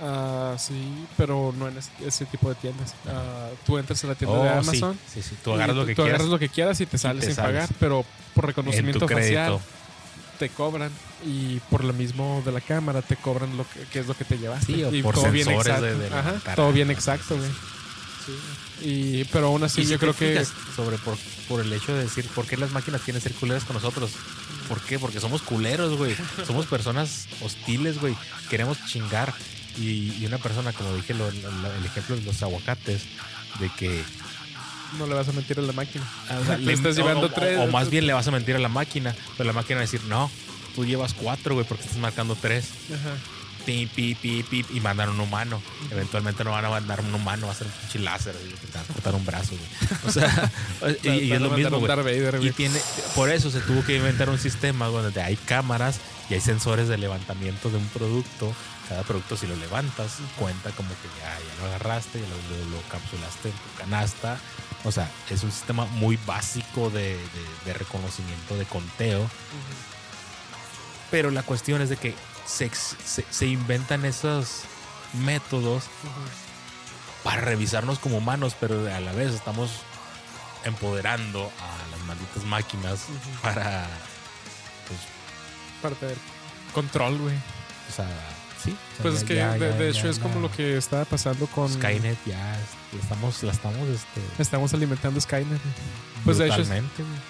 Ah, 0.00 0.56
sí, 0.58 1.06
pero 1.16 1.54
no 1.56 1.68
en 1.68 1.76
ese, 2.06 2.26
tipo 2.26 2.48
de 2.48 2.54
tiendas. 2.56 2.94
Ah, 3.06 3.48
tú 3.66 3.78
entras 3.78 4.02
a 4.04 4.08
la 4.08 4.14
tienda 4.14 4.36
de 4.36 4.48
Oh, 4.58 4.62
sí, 4.62 4.68
Amazon. 4.68 4.98
Sí, 5.12 5.22
sí, 5.22 5.36
tú 5.42 5.50
y 5.50 5.54
agarras 5.54 5.76
lo 5.76 5.86
que 5.86 5.94
tú 5.94 6.02
quieras 6.02 6.14
agarras 6.20 6.30
lo 6.30 6.38
que 6.38 6.48
quieras 6.48 6.80
y 6.80 6.86
te 6.86 6.98
sales 6.98 7.20
te 7.20 7.26
sin 7.26 7.36
sales. 7.36 7.52
pagar, 7.52 7.68
pero 7.80 8.04
por 8.34 8.44
en 8.44 8.48
reconocimiento 8.48 9.08
facial 9.08 9.58
te 10.38 10.48
cobran 10.50 10.92
y 11.26 11.58
por 11.68 11.82
lo 11.82 11.92
mismo 11.92 12.42
de 12.46 12.52
la 12.52 12.60
cámara 12.60 13.02
te 13.02 13.16
cobran 13.16 13.56
lo 13.56 13.68
que, 13.68 13.80
que 13.92 13.98
es 13.98 14.06
lo 14.06 14.14
que 14.14 14.24
te 14.24 14.38
llevaste. 14.38 14.72
Sí, 14.72 14.84
o 14.84 14.94
y 14.94 15.02
por 15.02 15.14
todo 15.14 15.30
bien 15.32 15.48
exacto. 15.50 15.82
de- 15.82 15.94
de 15.98 16.06
Ajá, 16.14 16.54
todo 16.54 16.72
bien 16.72 16.90
exacto, 16.90 17.36
güey. 17.36 17.50
Sí. 18.24 18.38
Y, 18.88 19.24
pero 19.32 19.46
aún 19.48 19.64
así 19.64 19.84
si 19.84 19.90
yo 19.90 19.98
creo 19.98 20.14
que... 20.14 20.44
sobre 20.76 20.98
por, 20.98 21.16
por 21.48 21.60
el 21.60 21.72
hecho 21.72 21.92
de 21.94 22.04
decir 22.04 22.24
por 22.34 22.46
qué 22.46 22.56
las 22.56 22.70
máquinas 22.70 23.00
quieren 23.02 23.20
ser 23.20 23.32
culeras 23.34 23.64
con 23.64 23.74
nosotros. 23.74 24.12
¿Por 24.68 24.80
qué? 24.82 24.98
Porque 24.98 25.18
somos 25.18 25.42
culeros, 25.42 25.96
güey. 25.96 26.14
Somos 26.46 26.66
personas 26.66 27.26
hostiles, 27.42 27.98
güey. 28.00 28.14
Queremos 28.50 28.78
chingar. 28.86 29.32
Y, 29.78 30.14
y 30.20 30.26
una 30.26 30.38
persona, 30.38 30.72
como 30.72 30.94
dije, 30.96 31.14
lo- 31.14 31.30
lo- 31.30 31.74
el 31.74 31.84
ejemplo 31.84 32.16
de 32.16 32.22
los 32.22 32.42
aguacates, 32.42 33.02
de 33.60 33.68
que 33.78 34.02
No 34.98 35.06
le 35.06 35.14
vas 35.14 35.28
a 35.28 35.32
mentir 35.32 35.58
a 35.58 35.62
la 35.62 35.72
máquina. 35.72 36.04
ah, 36.30 36.38
o 36.40 36.44
sea, 36.46 36.58
Le 36.58 36.72
estás 36.72 36.96
llevando 36.96 37.26
o, 37.26 37.30
tres. 37.30 37.58
o 37.58 37.66
más 37.66 37.90
bien 37.90 38.06
le 38.06 38.12
vas 38.12 38.26
a 38.26 38.30
mentir 38.30 38.56
a 38.56 38.58
la 38.58 38.68
máquina, 38.68 39.14
pero 39.36 39.46
la 39.46 39.52
máquina 39.52 39.76
va 39.76 39.82
a 39.82 39.86
decir, 39.86 40.02
no, 40.04 40.30
tú 40.74 40.84
llevas 40.84 41.14
cuatro, 41.14 41.54
güey, 41.54 41.66
porque 41.66 41.84
estás 41.84 41.98
marcando 41.98 42.34
tres. 42.40 42.66
Ajá. 42.88 43.14
Pip, 43.66 43.90
pip, 43.92 44.46
pip, 44.48 44.66
y 44.74 44.80
mandan 44.80 45.10
un 45.10 45.20
humano. 45.20 45.60
Eventualmente 45.90 46.42
no 46.42 46.52
van 46.52 46.64
a 46.64 46.70
mandar 46.70 47.00
un 47.02 47.12
humano, 47.14 47.46
va 47.48 47.52
a 47.52 47.54
ser 47.54 47.66
un 47.66 47.72
pinche 47.74 47.98
láser, 47.98 48.34
güey, 48.40 48.52
que 48.54 48.66
te 48.66 48.78
va 48.78 48.80
a 48.80 48.84
cortar 48.84 49.14
un 49.14 49.26
brazo, 49.26 49.50
güey. 49.50 50.00
O 50.06 50.10
sea, 50.10 50.50
y, 51.02 51.08
y 51.08 51.32
es 51.32 51.40
lo 51.40 51.50
mismo, 51.50 51.78
güey. 51.78 52.46
Y 52.46 52.50
tiene, 52.52 52.80
por 53.14 53.28
eso 53.28 53.50
se 53.50 53.60
tuvo 53.60 53.84
que 53.84 53.96
inventar 53.96 54.30
un 54.30 54.38
sistema 54.38 54.86
donde 54.86 55.20
hay 55.20 55.36
cámaras 55.36 56.00
y 56.28 56.34
hay 56.34 56.40
sensores 56.40 56.88
de 56.88 56.98
levantamiento 56.98 57.70
de 57.70 57.76
un 57.78 57.86
producto. 57.88 58.52
Cada 58.88 59.02
producto, 59.02 59.36
si 59.36 59.46
lo 59.46 59.54
levantas, 59.56 60.12
cuenta 60.38 60.70
como 60.70 60.88
que 60.88 61.08
ya, 61.20 61.38
ya 61.38 61.60
lo 61.60 61.66
agarraste, 61.66 62.20
ya 62.20 62.26
lo, 62.28 62.36
lo- 62.36 62.76
lo 62.76 62.82
capsulaste 62.88 63.48
en 63.50 63.54
tu 63.54 63.78
canasta. 63.78 64.38
O 64.84 64.92
sea, 64.92 65.10
es 65.28 65.42
un 65.42 65.50
sistema 65.52 65.84
muy 65.86 66.18
básico 66.26 66.88
de, 66.90 67.16
de- 67.16 67.18
de 67.66 67.72
reconocimiento, 67.74 68.56
de 68.56 68.64
conteo. 68.64 69.28
Pero 71.10 71.30
la 71.30 71.42
cuestión 71.42 71.80
es 71.82 71.88
de 71.88 71.96
que 71.96 72.14
se, 72.46 72.70
se- 72.74 73.24
se 73.30 73.46
inventan 73.46 74.04
esos 74.04 74.62
métodos 75.14 75.84
para 77.24 77.40
revisarnos 77.42 77.98
como 77.98 78.18
humanos, 78.18 78.54
pero 78.58 78.92
a 78.94 79.00
la 79.00 79.12
vez 79.12 79.32
estamos 79.34 79.70
empoderando 80.64 81.50
a 81.60 81.90
las 81.90 82.00
malditas 82.06 82.44
máquinas 82.44 83.00
para, 83.42 83.86
pues, 84.86 85.00
Para 85.82 85.94
tener 85.96 86.16
control, 86.74 87.18
güey. 87.18 87.34
o 87.36 87.92
sea, 87.94 88.06
sí. 88.62 88.70
o 88.70 88.74
sea, 88.94 89.02
Pues 89.02 89.14
ya- 89.14 89.20
es 89.20 89.24
que 89.26 89.34
ya- 89.36 89.52
de, 89.54 89.58
ya- 89.60 89.66
de 89.76 89.92
ya 89.92 89.98
hecho 89.98 90.08
es 90.10 90.18
como 90.18 90.40
lo 90.40 90.50
que 90.50 90.76
estaba 90.76 91.04
pasando 91.04 91.46
con... 91.46 91.72
Skynet 91.72 92.18
ya 92.26 92.54
es- 92.58 92.94
la 92.94 93.00
estamos, 93.02 93.42
la 93.42 93.52
estamos, 93.52 93.88
este, 93.88 94.20
Estamos 94.42 94.74
alimentando 94.74 95.20
Skynet. 95.20 95.60
Pues 96.24 96.38
de 96.38 96.46
hecho. 96.48 96.64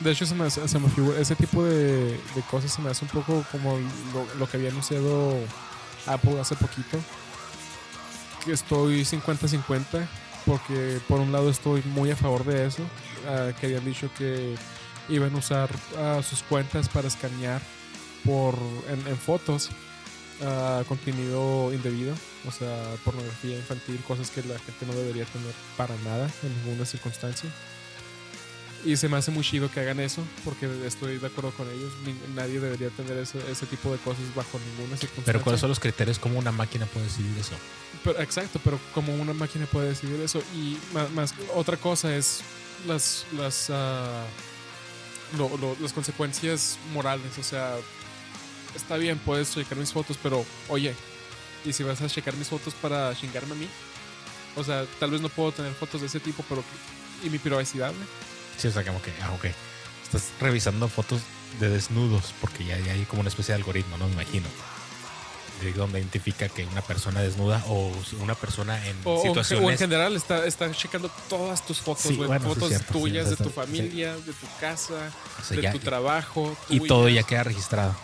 De 0.00 0.10
hecho, 0.12 0.24
se 0.26 0.34
me, 0.34 0.48
se 0.50 0.78
me 0.78 0.88
figura- 0.88 1.18
ese 1.20 1.34
tipo 1.36 1.62
de, 1.64 2.12
de 2.34 2.42
cosas 2.50 2.72
se 2.72 2.80
me 2.80 2.90
hace 2.90 3.04
un 3.04 3.10
poco 3.10 3.44
como 3.52 3.76
lo, 4.14 4.34
lo 4.38 4.48
que 4.48 4.56
había 4.56 4.70
anunciado 4.70 5.34
Apple 6.06 6.40
hace 6.40 6.54
poquito. 6.56 6.98
Que 8.44 8.52
estoy 8.52 9.02
50-50, 9.04 10.06
porque 10.46 11.00
por 11.08 11.20
un 11.20 11.32
lado 11.32 11.50
estoy 11.50 11.82
muy 11.82 12.10
a 12.10 12.16
favor 12.16 12.44
de 12.44 12.66
eso. 12.66 12.82
ah, 13.28 13.50
que 13.60 13.66
habían 13.66 13.84
dicho 13.84 14.08
que 14.16 14.54
iban 15.08 15.34
a 15.34 15.38
usar 15.38 15.68
ah, 15.98 16.20
sus 16.28 16.42
cuentas 16.42 16.88
para 16.88 17.08
escanear 17.08 17.60
por, 18.24 18.56
en, 18.90 19.06
en 19.06 19.16
fotos 19.18 19.70
ah, 20.42 20.82
contenido 20.88 21.72
indebido, 21.72 22.14
o 22.46 22.52
sea, 22.52 22.84
pornografía 23.04 23.56
infantil, 23.56 23.98
cosas 24.06 24.30
que 24.30 24.42
la 24.42 24.58
gente 24.58 24.86
no 24.86 24.92
debería 24.94 25.24
tener 25.26 25.52
para 25.76 25.94
nada 26.04 26.30
en 26.42 26.64
ninguna 26.64 26.84
circunstancia. 26.84 27.50
Y 28.84 28.96
se 28.96 29.08
me 29.08 29.16
hace 29.16 29.32
muy 29.32 29.42
chido 29.42 29.68
que 29.68 29.80
hagan 29.80 29.98
eso, 29.98 30.22
porque 30.44 30.68
estoy 30.86 31.18
de 31.18 31.26
acuerdo 31.26 31.50
con 31.50 31.68
ellos. 31.68 31.92
Nadie 32.36 32.60
debería 32.60 32.90
tener 32.90 33.18
ese, 33.18 33.38
ese 33.50 33.66
tipo 33.66 33.90
de 33.90 33.98
cosas 33.98 34.22
bajo 34.36 34.56
ninguna 34.60 34.96
circunstancia. 34.96 35.24
Pero 35.24 35.42
¿cuáles 35.42 35.60
son 35.60 35.68
los 35.70 35.80
criterios? 35.80 36.20
¿Cómo 36.20 36.38
una 36.38 36.52
máquina 36.52 36.86
puede 36.86 37.06
decidir 37.06 37.36
eso? 37.38 37.56
Pero- 38.04 38.20
exacto, 38.20 38.60
pero 38.62 38.78
como 38.94 39.12
una 39.16 39.32
máquina 39.32 39.66
puede 39.66 39.88
decidir 39.88 40.20
eso. 40.20 40.40
Y 40.54 40.78
ma- 40.94 41.08
más, 41.08 41.34
otra 41.56 41.76
cosa 41.76 42.14
es 42.14 42.40
las, 42.86 43.26
las, 43.36 43.68
lo- 45.36 45.56
lo- 45.58 45.76
las 45.80 45.92
consecuencias 45.92 46.78
morales. 46.92 47.36
O 47.38 47.42
sea, 47.42 47.74
está 48.74 48.96
bien, 48.96 49.18
puedes 49.18 49.52
checar 49.54 49.78
mis 49.78 49.92
fotos, 49.92 50.18
pero 50.22 50.44
oye, 50.68 50.94
¿y 51.64 51.72
si 51.72 51.82
vas 51.82 52.00
a 52.00 52.08
checar 52.08 52.34
mis 52.36 52.48
fotos 52.48 52.74
para 52.74 53.14
chingarme 53.14 53.52
a 53.52 53.56
mí? 53.56 53.68
O 54.56 54.64
sea, 54.64 54.86
tal 54.98 55.10
vez 55.10 55.20
no 55.20 55.28
puedo 55.28 55.52
tener 55.52 55.72
fotos 55.74 56.00
de 56.00 56.06
ese 56.08 56.20
tipo, 56.20 56.44
pero 56.48 56.64
¿y 57.22 57.30
mi 57.30 57.38
privacidad? 57.38 57.92
güey? 57.92 58.06
Sí, 58.56 58.68
o 58.68 58.72
sea, 58.72 58.84
como 58.84 59.00
que, 59.00 59.12
ah, 59.22 59.32
ok. 59.32 59.46
Estás 60.02 60.30
revisando 60.40 60.88
fotos 60.88 61.20
de 61.60 61.68
desnudos, 61.68 62.34
porque 62.40 62.64
ya, 62.64 62.78
ya 62.78 62.92
hay 62.92 63.04
como 63.04 63.20
una 63.20 63.28
especie 63.28 63.52
de 63.52 63.56
algoritmo, 63.58 63.98
¿no? 63.98 64.06
Me 64.08 64.14
imagino. 64.14 64.48
De 65.60 65.72
donde 65.72 65.98
identifica 65.98 66.48
que 66.48 66.64
una 66.66 66.82
persona 66.82 67.20
desnuda 67.20 67.62
o 67.68 67.90
una 68.20 68.34
persona 68.34 68.76
en 68.86 68.96
O, 68.98 69.00
en- 69.00 69.06
o 69.06 69.16
en 69.16 69.22
situaciones. 69.28 69.78
general 69.78 70.14
está, 70.16 70.46
está 70.46 70.70
checando 70.72 71.10
todas 71.28 71.66
tus 71.66 71.80
fotos, 71.80 72.02
Sí, 72.06 72.14
bueno, 72.14 72.46
fotos 72.48 72.68
cierto, 72.68 72.92
tuyas, 72.92 73.24
sí, 73.24 73.30
de 73.30 73.36
tu 73.44 73.50
familia, 73.50 74.14
de 74.16 74.32
tu 74.32 74.46
casa, 74.60 75.10
o 75.40 75.44
sea, 75.44 75.56
de 75.56 75.62
ya- 75.62 75.72
tu 75.72 75.78
trabajo. 75.80 76.56
y 76.68 76.80
todo 76.86 77.08
ya 77.08 77.22
queda 77.24 77.42
registrado. 77.44 77.96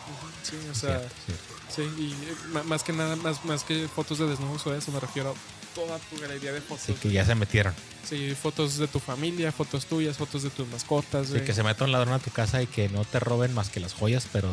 Sí, 0.42 0.56
o 0.70 0.75
sea, 0.75 1.00
sí, 1.75 1.82
y 1.96 2.12
eh, 2.12 2.62
más 2.64 2.82
que 2.82 2.92
nada, 2.92 3.14
más, 3.16 3.44
más 3.44 3.62
que 3.64 3.87
fotos 3.88 4.18
de 4.18 4.26
desnudos 4.26 4.66
o 4.66 4.75
eso, 4.75 4.90
me 4.92 5.00
refiero 5.00 5.30
a 5.30 5.75
toda 5.75 5.99
tu 5.99 6.18
galería 6.20 6.52
de 6.52 6.61
fotos. 6.61 6.84
Sí, 6.87 6.92
que 6.94 7.11
ya 7.11 7.25
se 7.25 7.34
metieron. 7.34 7.73
Sí, 8.08 8.34
fotos 8.40 8.76
de 8.78 8.87
tu 8.88 8.99
familia, 9.00 9.50
fotos 9.52 9.87
tuyas, 9.87 10.16
fotos 10.16 10.42
de 10.42 10.50
tus 10.50 10.68
mascotas, 10.68 11.28
Sí, 11.28 11.40
que 11.40 11.54
se 11.54 11.62
meta 11.62 11.84
un 11.84 11.92
ladrón 11.92 12.14
a 12.14 12.18
tu 12.18 12.30
casa 12.30 12.61
y 12.62 12.66
que 12.66 12.88
no 12.88 13.04
te 13.04 13.18
roben 13.20 13.54
más 13.54 13.70
que 13.70 13.80
las 13.80 13.94
joyas, 13.94 14.26
pero, 14.32 14.49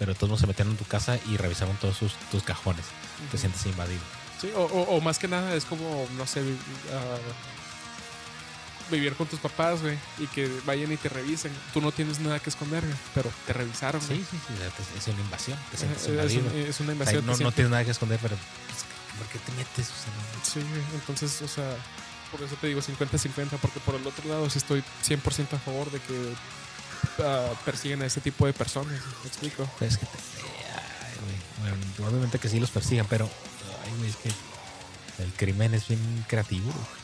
pero 0.00 0.14
todos 0.16 0.40
se 0.40 0.46
metieron 0.48 0.72
en 0.72 0.78
tu 0.78 0.84
casa 0.86 1.18
y 1.28 1.36
revisaron 1.36 1.76
todos 1.76 1.96
sus, 1.96 2.14
tus 2.32 2.42
cajones. 2.42 2.84
Te 3.30 3.36
Ujú. 3.36 3.38
sientes 3.38 3.64
invadido. 3.66 4.00
Sí, 4.40 4.50
o, 4.56 4.62
o- 4.62 4.96
o 4.96 5.00
más 5.02 5.18
que 5.20 5.28
nada 5.28 5.54
es 5.54 5.64
como, 5.66 6.08
no 6.16 6.26
sé, 6.26 6.40
ah, 6.92 7.18
vivir 8.90 9.14
con 9.14 9.28
tus 9.28 9.38
papás, 9.38 9.80
güey, 9.82 9.96
y 10.18 10.26
que 10.26 10.50
vayan 10.66 10.90
y 10.90 10.96
te 10.96 11.08
revisen. 11.08 11.52
Tú 11.72 11.80
no 11.80 11.92
tienes 11.92 12.18
nada 12.18 12.40
que 12.40 12.50
esconder, 12.50 12.82
güey, 12.84 12.96
pero 13.14 13.30
te 13.46 13.52
revisaron, 13.52 14.00
Sí, 14.00 14.08
güey. 14.08 14.20
sí, 14.22 14.36
sí, 14.48 14.54
te- 14.56 14.98
es 14.98 15.06
una 15.06 15.20
invasión. 15.20 15.58
Te 15.70 15.76
Eh, 15.76 15.78
sientes 15.78 16.02
Es, 16.02 16.08
invadido. 16.08 16.40
un- 16.40 16.56
es 16.56 16.58
una 16.58 16.68
O 16.70 16.70
sea, 16.70 16.92
invasión. 16.94 17.26
no, 17.26 17.36
te 17.36 17.44
no 17.44 17.52
tienes 17.52 17.70
nada 17.70 17.84
que 17.84 17.90
esconder, 17.92 18.18
pero 18.20 18.36
pues, 18.66 18.78
¿por 19.18 19.26
qué 19.28 19.38
te 19.38 19.52
metes? 19.52 19.86
Sea, 19.86 20.10
no- 20.10 20.44
Sí, 20.44 20.60
güey, 20.68 20.82
entonces, 20.94 21.40
o 21.42 21.46
sea, 21.48 21.76
por 22.32 22.42
eso 22.42 22.56
te 22.56 22.66
digo 22.66 22.80
50-50, 22.82 23.58
porque 23.58 23.78
por 23.80 23.94
el 23.94 24.04
otro 24.06 24.28
lado 24.28 24.50
sí 24.50 24.58
estoy 24.58 24.82
100% 25.02 25.54
a 25.54 25.58
favor 25.60 25.88
de 25.92 26.00
que 26.00 26.32
ah, 27.20 27.52
persiguen 27.64 28.02
a 28.02 28.06
ese 28.06 28.20
tipo 28.20 28.46
de 28.46 28.52
personas, 28.52 28.92
¿me 29.22 29.28
explico? 29.28 29.68
Es 29.80 29.96
que 29.98 30.06
te- 30.06 30.12
ay, 30.12 31.14
güey. 31.20 31.70
Bueno, 31.98 32.08
obviamente 32.08 32.38
que 32.38 32.48
sí 32.48 32.58
los 32.60 32.70
persigan, 32.70 33.06
pero 33.08 33.28
ay, 33.84 33.92
güey, 33.98 34.10
es 34.10 34.16
que 34.16 34.30
el 35.22 35.32
crimen 35.34 35.74
es 35.74 35.88
bien 35.88 36.24
creativo. 36.28 36.64
güey. 36.72 37.00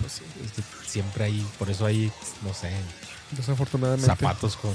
Pues 0.00 0.12
sí, 0.14 0.24
Es 0.44 0.52
que 0.52 0.62
siempre 0.88 1.24
hay, 1.24 1.46
por 1.58 1.70
eso 1.70 1.86
hay, 1.86 2.10
no 2.42 2.52
sé, 2.54 2.70
desafortunadamente. 3.30 4.06
zapatos 4.06 4.56
con 4.56 4.74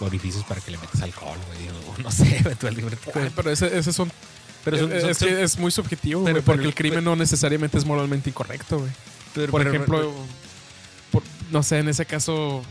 orificios 0.00 0.44
para 0.44 0.60
que 0.62 0.70
le 0.70 0.78
metas 0.78 1.02
alcohol, 1.02 1.38
güey. 1.48 1.68
O 1.68 1.98
no 2.02 2.10
sé, 2.10 2.38
eventualmente. 2.38 2.96
Ay, 3.14 3.30
pero 3.34 3.50
ese- 3.50 3.76
esos 3.78 3.94
son 3.94 4.10
Pero 4.64 4.78
son- 4.78 4.92
es, 4.92 5.00
son- 5.02 5.10
es 5.10 5.18
que 5.18 5.42
es 5.42 5.58
muy 5.58 5.70
subjetivo, 5.70 6.24
Pero- 6.24 6.34
güey, 6.34 6.44
porque 6.44 6.58
pero- 6.58 6.68
el 6.70 6.74
crimen 6.74 7.04
no 7.04 7.16
necesariamente 7.16 7.76
es 7.78 7.84
moralmente 7.84 8.30
incorrecto, 8.30 8.78
güey. 8.78 8.92
pero- 9.34 9.50
Por 9.52 9.60
pero- 9.62 9.74
ejemplo, 9.74 10.14
por- 11.12 11.22
no 11.50 11.62
sé, 11.62 11.78
en 11.80 11.88
ese 11.88 12.06
caso, 12.06 12.62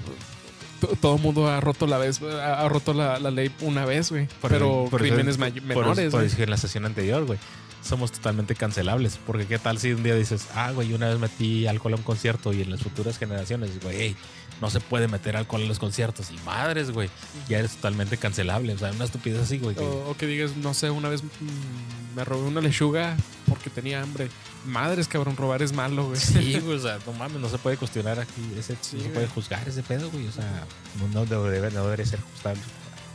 todo 1.02 1.16
el 1.16 1.22
mundo 1.22 1.48
ha 1.48 1.60
roto 1.62 1.88
la 1.88 1.98
vez, 1.98 2.22
ha, 2.22 2.68
roto 2.70 2.94
la, 2.94 3.20
la 3.20 3.32
ley 3.32 3.52
una 3.62 3.86
vez, 3.86 4.10
güey. 4.12 4.28
Por 4.42 4.52
Pero 4.52 4.84
eso- 4.84 4.90
por 4.92 5.02
eso- 5.02 5.10
crímenes 5.14 5.38
may- 5.38 5.52
por- 5.52 5.64
menores, 5.64 6.12
Por, 6.12 6.22
eso 6.24 6.32
dije 6.32 6.44
en 6.44 6.50
la 6.50 6.58
sesión 6.58 6.86
anterior, 6.86 7.26
güey. 7.26 7.40
Somos 7.84 8.12
totalmente 8.12 8.56
cancelables. 8.56 9.20
Porque 9.26 9.46
qué 9.46 9.58
tal 9.58 9.80
si 9.80 9.94
un 9.94 10.04
día 10.04 10.14
dices, 10.16 10.48
ah, 10.56 10.72
güey, 10.72 10.94
una 10.94 11.08
vez 11.08 11.18
metí 11.20 11.66
alcohol 11.68 11.94
a 11.94 11.96
un 11.98 12.04
concierto 12.04 12.52
y 12.54 12.62
en 12.62 12.72
las 12.72 12.82
futuras 12.82 13.18
generaciones, 13.18 13.82
güey, 13.82 14.02
ey, 14.02 14.16
no 14.62 14.70
se 14.70 14.80
puede 14.80 15.08
meter 15.08 15.38
alcohol 15.38 15.62
en 15.62 15.68
los 15.68 15.80
conciertos. 15.80 16.32
Y 16.32 16.38
madres, 16.46 16.92
güey, 16.92 17.10
ya 17.48 17.60
eres 17.60 17.75
totalmente 17.75 18.18
cancelable. 18.18 18.74
O 18.74 18.78
sea, 18.78 18.92
una 18.92 19.06
estupidez 19.06 19.42
así, 19.42 19.58
güey. 19.58 19.78
O, 19.80 20.10
o 20.10 20.18
que 20.18 20.25
digas, 20.28 20.56
no 20.58 20.74
sé, 20.74 20.89
una 20.89 21.10
vez 21.10 21.24
mm, 21.24 22.16
me 22.16 22.25
robé 22.25 22.48
una 22.48 22.62
lechuga 22.62 23.16
porque 23.48 23.70
tenía 23.70 24.01
hambre. 24.01 24.30
Madres, 24.66 25.08
cabrón, 25.08 25.38
robar 25.38 25.62
es 25.62 25.72
malo, 25.72 26.08
güey. 26.08 26.20
Sí, 26.20 26.60
güey, 26.63 26.78
o 26.78 26.82
sea, 26.82 27.00
no 27.06 27.13
mames, 27.13 27.39
no 27.39 27.48
se 27.50 27.58
puede 27.58 27.78
cuestionar 27.78 28.20
aquí, 28.20 28.42
ese, 28.58 28.75
Sí, 28.82 28.98
no 28.98 28.98
se 28.98 28.98
güey. 28.98 29.13
puede 29.13 29.28
juzgar 29.28 29.68
ese 29.70 29.82
pedo, 29.84 30.10
güey, 30.12 30.28
o 30.28 30.32
sea, 30.32 30.66
no, 31.13 31.25
debe, 31.25 31.72
no 31.72 31.84
debería 31.86 32.06
ser 32.06 32.20
juzgable, 32.22 32.62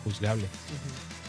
juzgable. 0.05 0.47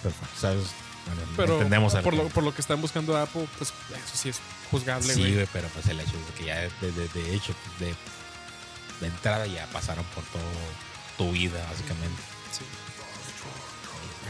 Pero, 0.01 0.15
¿sabes? 0.39 0.63
Bueno, 1.05 1.21
Pero 1.37 1.53
entendemos 1.55 1.93
por, 1.95 2.13
lo, 2.15 2.27
por 2.29 2.43
lo 2.43 2.55
que 2.55 2.61
están 2.61 2.81
buscando 2.81 3.15
Apple, 3.17 3.47
pues 3.57 3.69
eso 3.89 4.15
sí 4.15 4.29
es 4.29 4.39
juzgable, 4.71 5.13
Sí, 5.13 5.19
güey. 5.19 5.33
güey, 5.35 5.47
pero 5.53 5.67
pues 5.67 5.85
el 5.87 5.99
hecho 5.99 6.13
que 6.37 6.45
ya 6.45 6.55
de, 6.61 6.91
de- 6.91 7.07
de 7.09 7.35
hecho, 7.35 7.53
de, 7.79 7.93
de 9.01 9.07
entrada 9.07 9.45
ya 9.47 9.65
pasaron 9.67 10.05
por 10.15 10.23
todo 10.25 10.41
tu 11.17 11.31
vida, 11.31 11.65
básicamente. 11.69 12.21
Sí. 12.51 12.63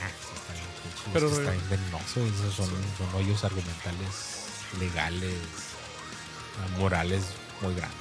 Ah, 0.02 0.10
sí 0.10 1.10
Pero, 1.14 1.28
está 1.28 1.52
bien 1.52 1.64
esos 2.34 2.54
son, 2.54 2.70
son 2.98 3.16
hoyos 3.16 3.44
argumentales, 3.44 4.48
legales, 4.80 5.36
morales 6.78 7.24
muy 7.62 7.74
grandes. 7.76 8.00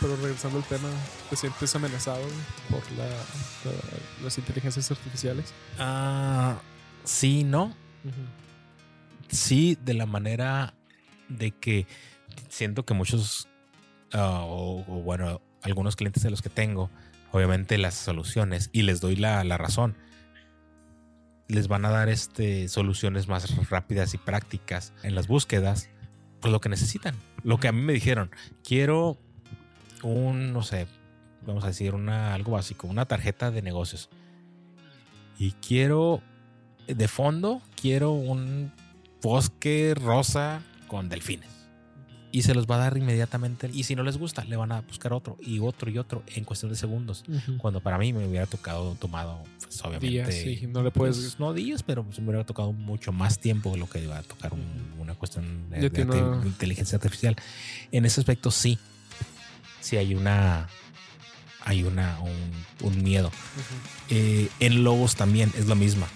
Pero 0.00 0.16
regresando 0.16 0.58
al 0.58 0.64
tema, 0.64 0.88
¿te 1.30 1.36
sientes 1.36 1.74
amenazado 1.76 2.20
por 2.68 2.82
la, 2.92 3.06
la- 3.06 4.24
las 4.24 4.36
inteligencias 4.38 4.90
artificiales? 4.90 5.52
Ah, 5.78 6.58
sí, 7.04 7.44
no. 7.44 7.74
Sí, 9.28 9.76
de 9.80 9.94
la 9.94 10.06
manera 10.06 10.74
de 11.28 11.52
que 11.52 11.86
siento 12.48 12.84
que 12.84 12.94
muchos, 12.94 13.48
ah, 14.12 14.42
o, 14.44 14.80
o 14.80 15.02
bueno, 15.02 15.40
algunos 15.62 15.96
clientes 15.96 16.22
de 16.22 16.30
los 16.30 16.42
que 16.42 16.50
tengo, 16.50 16.90
obviamente 17.32 17.78
las 17.78 17.94
soluciones, 17.94 18.70
y 18.72 18.82
les 18.82 19.00
doy 19.00 19.16
la, 19.16 19.42
la 19.44 19.58
razón, 19.58 19.96
les 21.48 21.68
van 21.68 21.84
a 21.84 21.90
dar 21.90 22.08
este, 22.08 22.68
soluciones 22.68 23.28
más 23.28 23.68
rápidas 23.68 24.14
y 24.14 24.18
prácticas 24.18 24.92
en 25.02 25.14
las 25.14 25.28
búsquedas, 25.28 25.88
pues 26.40 26.52
lo 26.52 26.60
que 26.60 26.68
necesitan. 26.68 27.14
Lo 27.42 27.58
que 27.58 27.68
a 27.68 27.72
mí 27.72 27.80
me 27.80 27.92
dijeron, 27.92 28.30
quiero 28.64 29.18
un, 30.02 30.52
no 30.52 30.62
sé, 30.62 30.86
vamos 31.46 31.64
a 31.64 31.68
decir, 31.68 31.94
una, 31.94 32.34
algo 32.34 32.52
básico, 32.52 32.86
una 32.86 33.06
tarjeta 33.06 33.50
de 33.50 33.62
negocios. 33.62 34.08
Y 35.38 35.52
quiero, 35.52 36.22
de 36.86 37.08
fondo, 37.08 37.62
quiero 37.80 38.12
un 38.12 38.72
bosque 39.22 39.94
rosa 39.96 40.62
con 40.88 41.08
delfines. 41.08 41.55
Y 42.36 42.42
se 42.42 42.54
los 42.54 42.66
va 42.66 42.74
a 42.74 42.78
dar 42.78 42.96
inmediatamente. 42.98 43.70
Y 43.72 43.84
si 43.84 43.94
no 43.96 44.02
les 44.02 44.18
gusta, 44.18 44.44
le 44.44 44.56
van 44.56 44.70
a 44.70 44.82
buscar 44.82 45.12
otro 45.14 45.38
y 45.40 45.58
otro 45.60 45.90
y 45.90 45.96
otro 45.96 46.22
en 46.34 46.44
cuestión 46.44 46.70
de 46.70 46.76
segundos. 46.76 47.24
Cuando 47.56 47.80
para 47.80 47.96
mí 47.96 48.12
me 48.12 48.26
hubiera 48.26 48.44
tocado, 48.44 48.94
tomado, 49.00 49.42
pues 49.62 49.80
obviamente. 49.82 50.06
Días, 50.08 50.34
sí, 50.34 50.66
no 50.66 50.82
le 50.82 50.90
puedes- 50.90 51.16
pues, 51.16 51.40
no 51.40 51.54
días, 51.54 51.82
pero 51.82 52.04
pues, 52.04 52.18
me 52.20 52.26
hubiera 52.28 52.44
tocado 52.44 52.72
mucho 52.72 53.10
más 53.12 53.38
tiempo 53.38 53.70
de 53.70 53.78
lo 53.78 53.88
que 53.88 54.02
iba 54.02 54.18
a 54.18 54.22
tocar 54.22 54.52
un- 54.52 54.92
una 54.98 55.14
cuestión 55.14 55.70
de, 55.70 55.78
una- 56.02 56.46
inteligencia 56.46 56.96
artificial. 56.96 57.36
En 57.90 58.04
ese 58.04 58.20
aspecto, 58.20 58.50
sí. 58.50 58.78
Sí 59.80 59.96
hay 59.96 60.14
una. 60.14 60.68
Hay 61.64 61.84
una, 61.84 62.20
un, 62.20 62.86
un 62.86 63.02
miedo. 63.02 63.30
Eh, 64.10 64.48
en 64.60 64.84
logos 64.84 65.16
también 65.16 65.52
es 65.56 65.66
lo 65.66 65.74
mismo. 65.74 66.06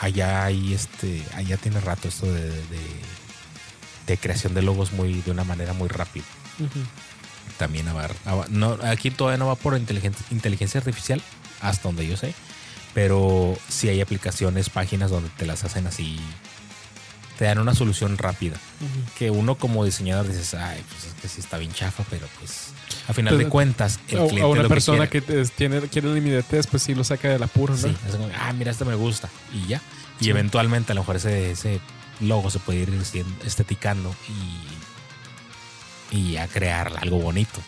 Allá 0.00 0.44
hay 0.44 0.72
este, 0.74 1.22
allá 1.34 1.56
tiene 1.58 1.80
rato 1.80 2.08
esto 2.08 2.26
de, 2.32 2.40
de, 2.42 2.50
de 2.50 2.78
creación 4.16 4.54
de 4.54 4.62
logos 4.62 4.92
muy, 4.92 5.22
de 5.22 5.30
una 5.30 5.44
manera 5.44 5.72
muy 5.72 5.88
rápida. 5.88 6.24
También 7.58 7.88
abar- 7.88 8.14
aba- 8.24 8.46
no, 8.50 8.78
aquí 8.84 9.10
todavía 9.10 9.38
no 9.38 9.46
va 9.46 9.54
por 9.54 9.76
inteligencia, 9.76 10.24
inteligencia 10.30 10.78
artificial, 10.78 11.22
hasta 11.60 11.84
donde 11.88 12.06
yo 12.06 12.16
sé. 12.16 12.34
Pero 12.94 13.56
sí 13.68 13.88
hay 13.88 14.00
aplicaciones, 14.00 14.70
páginas 14.70 15.10
donde 15.10 15.28
te 15.36 15.46
las 15.46 15.64
hacen 15.64 15.86
así. 15.86 16.18
Te 17.38 17.44
dan 17.44 17.58
una 17.58 17.74
solución 17.74 18.16
rápida. 18.16 18.56
Que 19.18 19.30
uno 19.30 19.56
como 19.56 19.84
diseñador 19.84 20.26
dices, 20.26 20.54
ay, 20.54 20.82
pues 20.88 21.04
es 21.06 21.12
que 21.20 21.28
sí 21.28 21.40
está 21.40 21.58
bien 21.58 21.72
chafa, 21.72 22.04
pero 22.08 22.26
pues 22.38 22.68
a 23.08 23.12
final 23.12 23.36
de 23.36 23.48
cuentas, 23.48 24.00
el 24.08 24.18
a, 24.18 24.22
cliente 24.22 24.42
a 24.42 24.46
una 24.46 24.62
lo 24.62 24.68
persona 24.70 25.06
que, 25.08 25.20
que, 25.22 25.44
tiene, 25.54 25.80
quiere 25.82 26.08
la 26.10 26.16
inmediatez, 26.18 26.66
pues 26.66 26.82
sí 26.82 26.94
lo 26.94 27.04
saca 27.04 27.28
del 27.28 27.42
apuro, 27.42 27.74
¿no? 27.74 27.80
Sí, 27.82 27.94
es 28.08 28.14
como, 28.16 28.30
ah, 28.38 28.52
mira, 28.54 28.70
este 28.70 28.84
me 28.86 28.94
gusta. 28.94 29.28
Y 29.52 29.66
ya. 29.68 29.82
Y 30.18 30.24
Sí. 30.24 30.30
eventualmente 30.30 30.92
a 30.92 30.94
lo 30.94 31.02
mejor 31.02 31.16
ese, 31.16 31.50
ese 31.50 31.80
logo 32.20 32.50
se 32.50 32.58
puede 32.58 32.80
ir 32.80 32.92
esteticando 33.44 34.14
y, 36.10 36.16
y 36.16 36.36
a 36.36 36.48
crear 36.48 36.92
algo 36.98 37.18
bonito. 37.18 37.60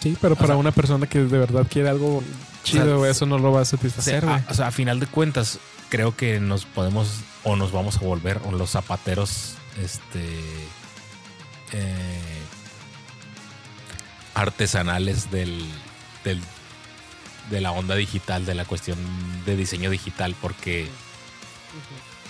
Sí, 0.00 0.16
pero 0.20 0.34
para 0.36 0.48
sea- 0.48 0.56
una 0.56 0.72
persona 0.72 1.06
que 1.06 1.20
de 1.20 1.38
verdad 1.38 1.66
quiere 1.70 1.88
algo 1.88 2.22
chido, 2.62 3.06
eso 3.06 3.26
no 3.26 3.38
lo 3.38 3.52
va 3.52 3.60
a 3.60 3.62
O 3.62 3.64
sea, 3.64 3.78
satisfacer, 3.78 4.24
güey. 4.24 4.36
a, 4.36 4.46
o 4.50 4.54
sea, 4.54 4.66
a 4.68 4.70
final 4.70 5.00
de 5.00 5.06
cuentas, 5.06 5.58
creo 5.90 6.16
que 6.16 6.40
nos 6.40 6.64
podemos 6.64 7.20
o 7.42 7.56
nos 7.56 7.72
vamos 7.72 7.96
a 7.96 8.00
volver 8.00 8.40
o 8.44 8.52
los 8.52 8.70
zapateros 8.70 9.54
este 9.82 10.40
eh, 11.72 12.40
artesanales 14.34 15.30
del, 15.30 15.64
del 16.24 16.40
de 17.50 17.60
la 17.60 17.72
onda 17.72 17.94
digital, 17.94 18.46
de 18.46 18.54
la 18.54 18.64
cuestión 18.64 18.98
de 19.44 19.56
diseño 19.56 19.90
digital, 19.90 20.34
porque 20.40 20.88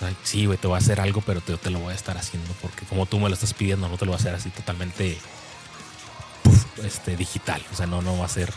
Ay, 0.01 0.15
sí, 0.23 0.45
güey, 0.45 0.57
te 0.57 0.67
voy 0.67 0.75
a 0.75 0.79
hacer 0.79 0.99
algo, 0.99 1.21
pero 1.21 1.41
te, 1.41 1.55
te 1.57 1.69
lo 1.69 1.79
voy 1.79 1.91
a 1.91 1.95
estar 1.95 2.17
haciendo 2.17 2.49
porque 2.61 2.85
como 2.85 3.05
tú 3.05 3.19
me 3.19 3.29
lo 3.29 3.33
estás 3.33 3.53
pidiendo, 3.53 3.87
no 3.87 3.97
te 3.97 4.05
lo 4.05 4.11
voy 4.11 4.17
a 4.17 4.19
hacer 4.19 4.35
así 4.35 4.49
totalmente 4.49 5.17
este, 6.83 7.15
digital. 7.15 7.61
O 7.71 7.75
sea, 7.75 7.87
no, 7.87 8.01
no 8.01 8.17
va 8.17 8.25
a 8.25 8.29
ser 8.29 8.51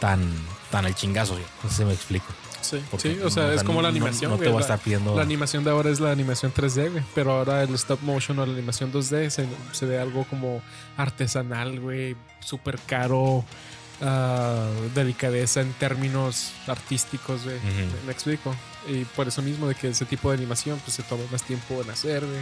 tan, 0.00 0.32
tan 0.70 0.86
al 0.86 0.94
chingazo. 0.94 1.34
güey. 1.34 1.44
No 1.62 1.70
sé 1.70 1.76
si 1.76 1.84
me 1.84 1.92
explico. 1.92 2.26
Sí, 2.60 2.82
Porque, 2.90 3.14
sí, 3.14 3.20
o 3.22 3.30
sea, 3.30 3.44
no, 3.44 3.52
es 3.52 3.64
como 3.64 3.80
la 3.80 3.88
animación, 3.88 4.32
No, 4.32 4.38
te 4.38 4.48
voy 4.48 4.58
a 4.58 4.60
estar 4.60 4.78
pidiendo. 4.78 5.16
La 5.16 5.22
animación 5.22 5.64
de 5.64 5.70
ahora 5.70 5.90
es 5.90 5.98
la 5.98 6.10
animación 6.10 6.52
3D, 6.52 6.90
güey. 6.92 7.04
Pero 7.14 7.32
ahora 7.32 7.62
el 7.62 7.74
stop 7.74 8.00
motion 8.02 8.38
o 8.38 8.46
la 8.46 8.52
animación 8.52 8.92
2D 8.92 9.30
se, 9.30 9.46
se 9.72 9.86
ve 9.86 9.98
algo 9.98 10.24
como 10.24 10.62
artesanal, 10.96 11.80
güey. 11.80 12.16
Súper 12.40 12.78
caro. 12.86 13.44
Ah, 14.02 14.68
delicadeza 14.94 15.60
en 15.60 15.72
términos 15.74 16.52
artísticos, 16.66 17.44
güey. 17.44 17.56
Me, 17.60 18.06
me 18.06 18.12
explico. 18.12 18.54
Y 18.88 19.04
por 19.04 19.28
eso 19.28 19.42
mismo 19.42 19.68
de 19.68 19.74
que 19.74 19.88
ese 19.88 20.04
tipo 20.06 20.30
de 20.30 20.36
animación 20.38 20.78
pues 20.84 20.94
se 20.96 21.02
toma 21.02 21.22
más 21.30 21.42
tiempo 21.42 21.82
en 21.82 21.90
hacer, 21.90 22.24
güey. 22.24 22.40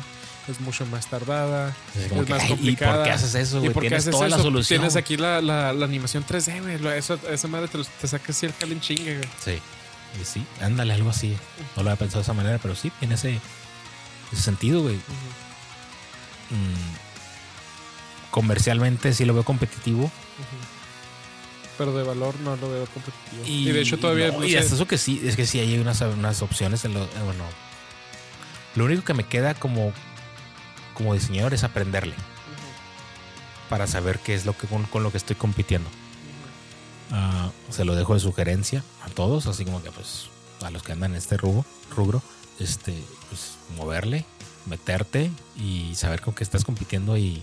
Es 0.49 0.61
mucho 0.61 0.87
más 0.87 1.07
tardada. 1.09 1.77
Es 1.95 2.05
es 2.05 2.13
que, 2.13 2.31
más 2.33 2.41
"Ay, 2.41 2.47
¿Y 2.47 2.49
complicada. 2.51 2.95
por 2.95 3.05
qué 3.05 3.11
haces 3.11 3.35
eso, 3.35 3.57
¿Y 3.57 3.61
güey? 3.61 3.73
por 3.75 3.83
qué 3.83 3.89
Tienes 3.91 4.05
haces 4.05 4.13
toda 4.15 4.29
la 4.29 4.37
eso? 4.37 4.45
solución. 4.45 4.79
Tienes 4.81 4.97
aquí 4.97 5.17
la, 5.19 5.43
la, 5.43 5.73
la 5.75 5.85
animación 5.85 6.25
3D, 6.25 6.81
güey. 6.81 6.97
Eso- 6.99 7.19
Esa 7.31 7.49
madre 7.49 7.69
te, 7.69 7.77
lo- 7.79 7.85
te 7.85 8.09
saca 8.09 8.33
calen 8.59 8.81
chingue, 8.81 9.19
güey. 9.19 9.29
Sí. 9.45 9.59
Y 10.21 10.25
sí, 10.25 10.47
ándale, 10.63 10.95
algo 10.95 11.11
así. 11.11 11.37
No 11.77 11.83
lo 11.83 11.91
había 11.91 11.99
pensado 11.99 12.21
de 12.21 12.23
esa 12.23 12.33
manera, 12.33 12.59
pero 12.63 12.75
sí, 12.75 12.91
tiene 12.99 13.17
ese, 13.17 13.39
ese 14.33 14.43
sentido, 14.43 14.81
güey. 14.83 14.95
Mm, 14.97 16.95
comercialmente 18.31 19.13
sí 19.13 19.25
lo 19.27 19.35
veo 19.35 19.43
competitivo. 19.45 20.11
Pero 21.79 21.97
de 21.97 22.03
valor 22.03 22.35
no 22.41 22.57
lo 22.57 22.71
veo 22.71 22.87
competitivo. 22.87 23.45
Y, 23.47 23.69
Y, 23.69 23.73
de 23.73 23.81
hecho 23.81 23.99
todavía 23.99 24.29
no, 24.33 24.41
no 24.41 24.45
y 24.45 24.51
sé- 24.53 24.59
eso 24.59 24.87
que 24.87 24.99
sí, 24.99 25.21
es 25.25 25.37
que 25.37 25.47
sí 25.47 25.61
hay 25.61 25.79
unas, 25.79 26.01
unas 26.03 26.43
opciones. 26.43 26.85
En 26.85 26.93
lo, 26.95 27.05
eh, 27.05 27.09
bueno, 27.25 27.45
lo 28.75 28.85
único 28.85 29.05
que 29.05 29.15
me 29.15 29.25
queda 29.25 29.55
como, 29.55 29.93
como 30.95 31.15
diseñador 31.15 31.55
es 31.55 31.63
aprenderle 31.65 32.15
para 33.71 33.87
saber 33.87 34.19
qué 34.19 34.35
es 34.35 34.45
lo 34.47 34.57
que 34.57 34.67
con, 34.67 34.85
con 34.85 35.03
lo 35.03 35.11
que 35.13 35.19
estoy 35.19 35.37
compitiendo. 35.37 35.89
Ah, 37.13 37.51
se 37.71 37.85
lo 37.85 37.95
dejo 37.95 38.15
de 38.15 38.21
sugerencia 38.21 38.83
a 39.05 39.09
todos, 39.11 39.47
así 39.47 39.65
como 39.65 39.83
que 39.83 39.91
pues 39.91 40.29
a 40.63 40.71
los 40.71 40.83
que 40.83 40.93
andan 40.93 41.13
en 41.13 41.19
este 41.19 41.37
rubro, 41.37 41.65
rubro 41.95 42.23
este, 42.59 42.93
pues 43.29 43.53
moverle, 43.77 44.25
meterte 44.67 45.31
y 45.57 45.95
saber 45.95 46.21
con 46.21 46.35
qué 46.35 46.43
estás 46.45 46.65
compitiendo 46.65 47.17
y, 47.17 47.43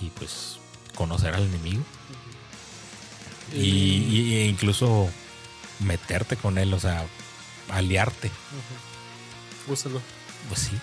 y 0.00 0.10
pues 0.18 0.58
conocer 0.96 1.32
al 1.34 1.44
enemigo 1.44 1.82
y, 3.54 3.58
y- 3.60 4.34
e 4.36 4.46
incluso 4.46 5.08
meterte 5.80 6.36
con 6.36 6.58
él, 6.58 6.72
o 6.74 6.80
sea, 6.80 7.04
aliarte. 7.70 8.30
Úsalo. 9.68 10.00
Pues 10.48 10.60
sí, 10.60 10.78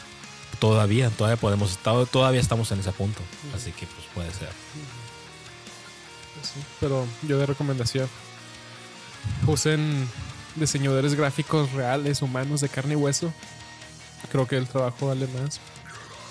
todavía, 0.59 1.09
todavía 1.09 1.37
podemos, 1.37 1.77
to- 1.79 2.05
todavía 2.05 2.39
estamos 2.41 2.71
en 2.71 2.79
ese 2.79 2.91
punto, 2.91 3.21
así 3.55 3.71
que 3.71 3.85
pues 3.87 4.05
puede 4.13 4.31
ser. 4.33 4.49
Sí, 6.41 6.61
Pero 6.79 7.05
yo 7.23 7.37
de 7.37 7.45
recomendación. 7.45 8.09
Usen 9.45 10.07
diseñadores 10.55 11.13
gráficos 11.15 11.71
reales, 11.73 12.21
humanos, 12.21 12.61
de 12.61 12.69
carne 12.69 12.93
y 12.93 12.97
hueso. 12.97 13.33
Creo 14.31 14.47
que 14.47 14.55
el 14.57 14.67
trabajo 14.67 15.07
vale 15.07 15.27
más. 15.27 15.59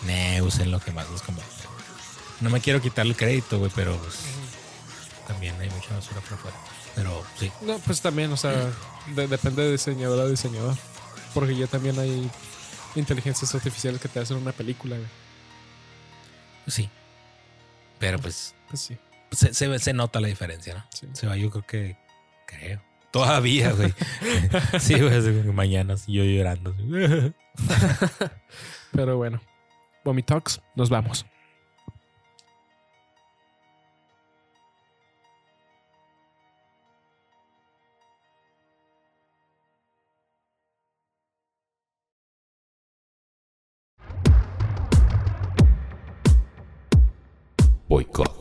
Ne, 0.06 0.40
usen 0.42 0.70
lo 0.70 0.80
que 0.80 0.92
más 0.92 1.08
les 1.10 1.20
convenga. 1.22 1.48
No 2.40 2.48
me 2.50 2.60
quiero 2.60 2.80
quitarle 2.80 3.12
el 3.12 3.16
crédito, 3.18 3.58
güey, 3.58 3.70
pero 3.74 3.96
pues, 3.98 4.14
también 5.28 5.54
hay 5.60 5.70
mucha 5.70 5.94
basura 5.94 6.20
por 6.22 6.32
afuera. 6.34 6.56
Pero 6.96 7.24
sí. 7.38 7.52
No, 7.62 7.78
pues 7.78 8.00
también, 8.00 8.32
o 8.32 8.36
sea, 8.36 8.50
de- 9.14 9.28
depende 9.28 9.62
de 9.62 9.70
diseñador 9.72 10.18
a 10.20 10.28
diseñador. 10.28 10.74
Porque 11.34 11.54
ya 11.54 11.66
también 11.68 11.96
hay 12.00 12.28
inteligencias 12.96 13.54
artificiales 13.54 14.00
que 14.00 14.08
te 14.08 14.18
hacen 14.18 14.38
una 14.38 14.50
película, 14.52 14.96
güey. 14.96 15.08
Pues 16.64 16.74
sí. 16.74 16.90
Pero 18.00 18.18
pues 18.18 18.54
Pues 18.68 18.80
sí. 18.80 18.96
se, 19.30 19.54
se, 19.54 19.68
ve- 19.68 19.78
se 19.78 19.92
nota 19.92 20.20
la 20.20 20.28
diferencia, 20.28 20.74
¿no? 20.74 20.84
sí. 20.92 21.06
Se 21.12 21.26
va, 21.28 21.36
yo 21.36 21.50
creo 21.50 21.66
que. 21.66 21.96
Creo. 22.46 22.82
Todavía, 23.12 23.72
güey. 23.72 23.94
sí, 24.80 24.98
güey, 24.98 25.20
mañana 25.52 25.94
yo 26.06 26.24
llorando. 26.24 26.74
Pero 28.92 29.16
bueno. 29.16 29.40
Vomit 30.04 30.26
Talks, 30.26 30.60
nos 30.74 30.88
vamos. 30.88 31.26
boycott. 47.98 48.37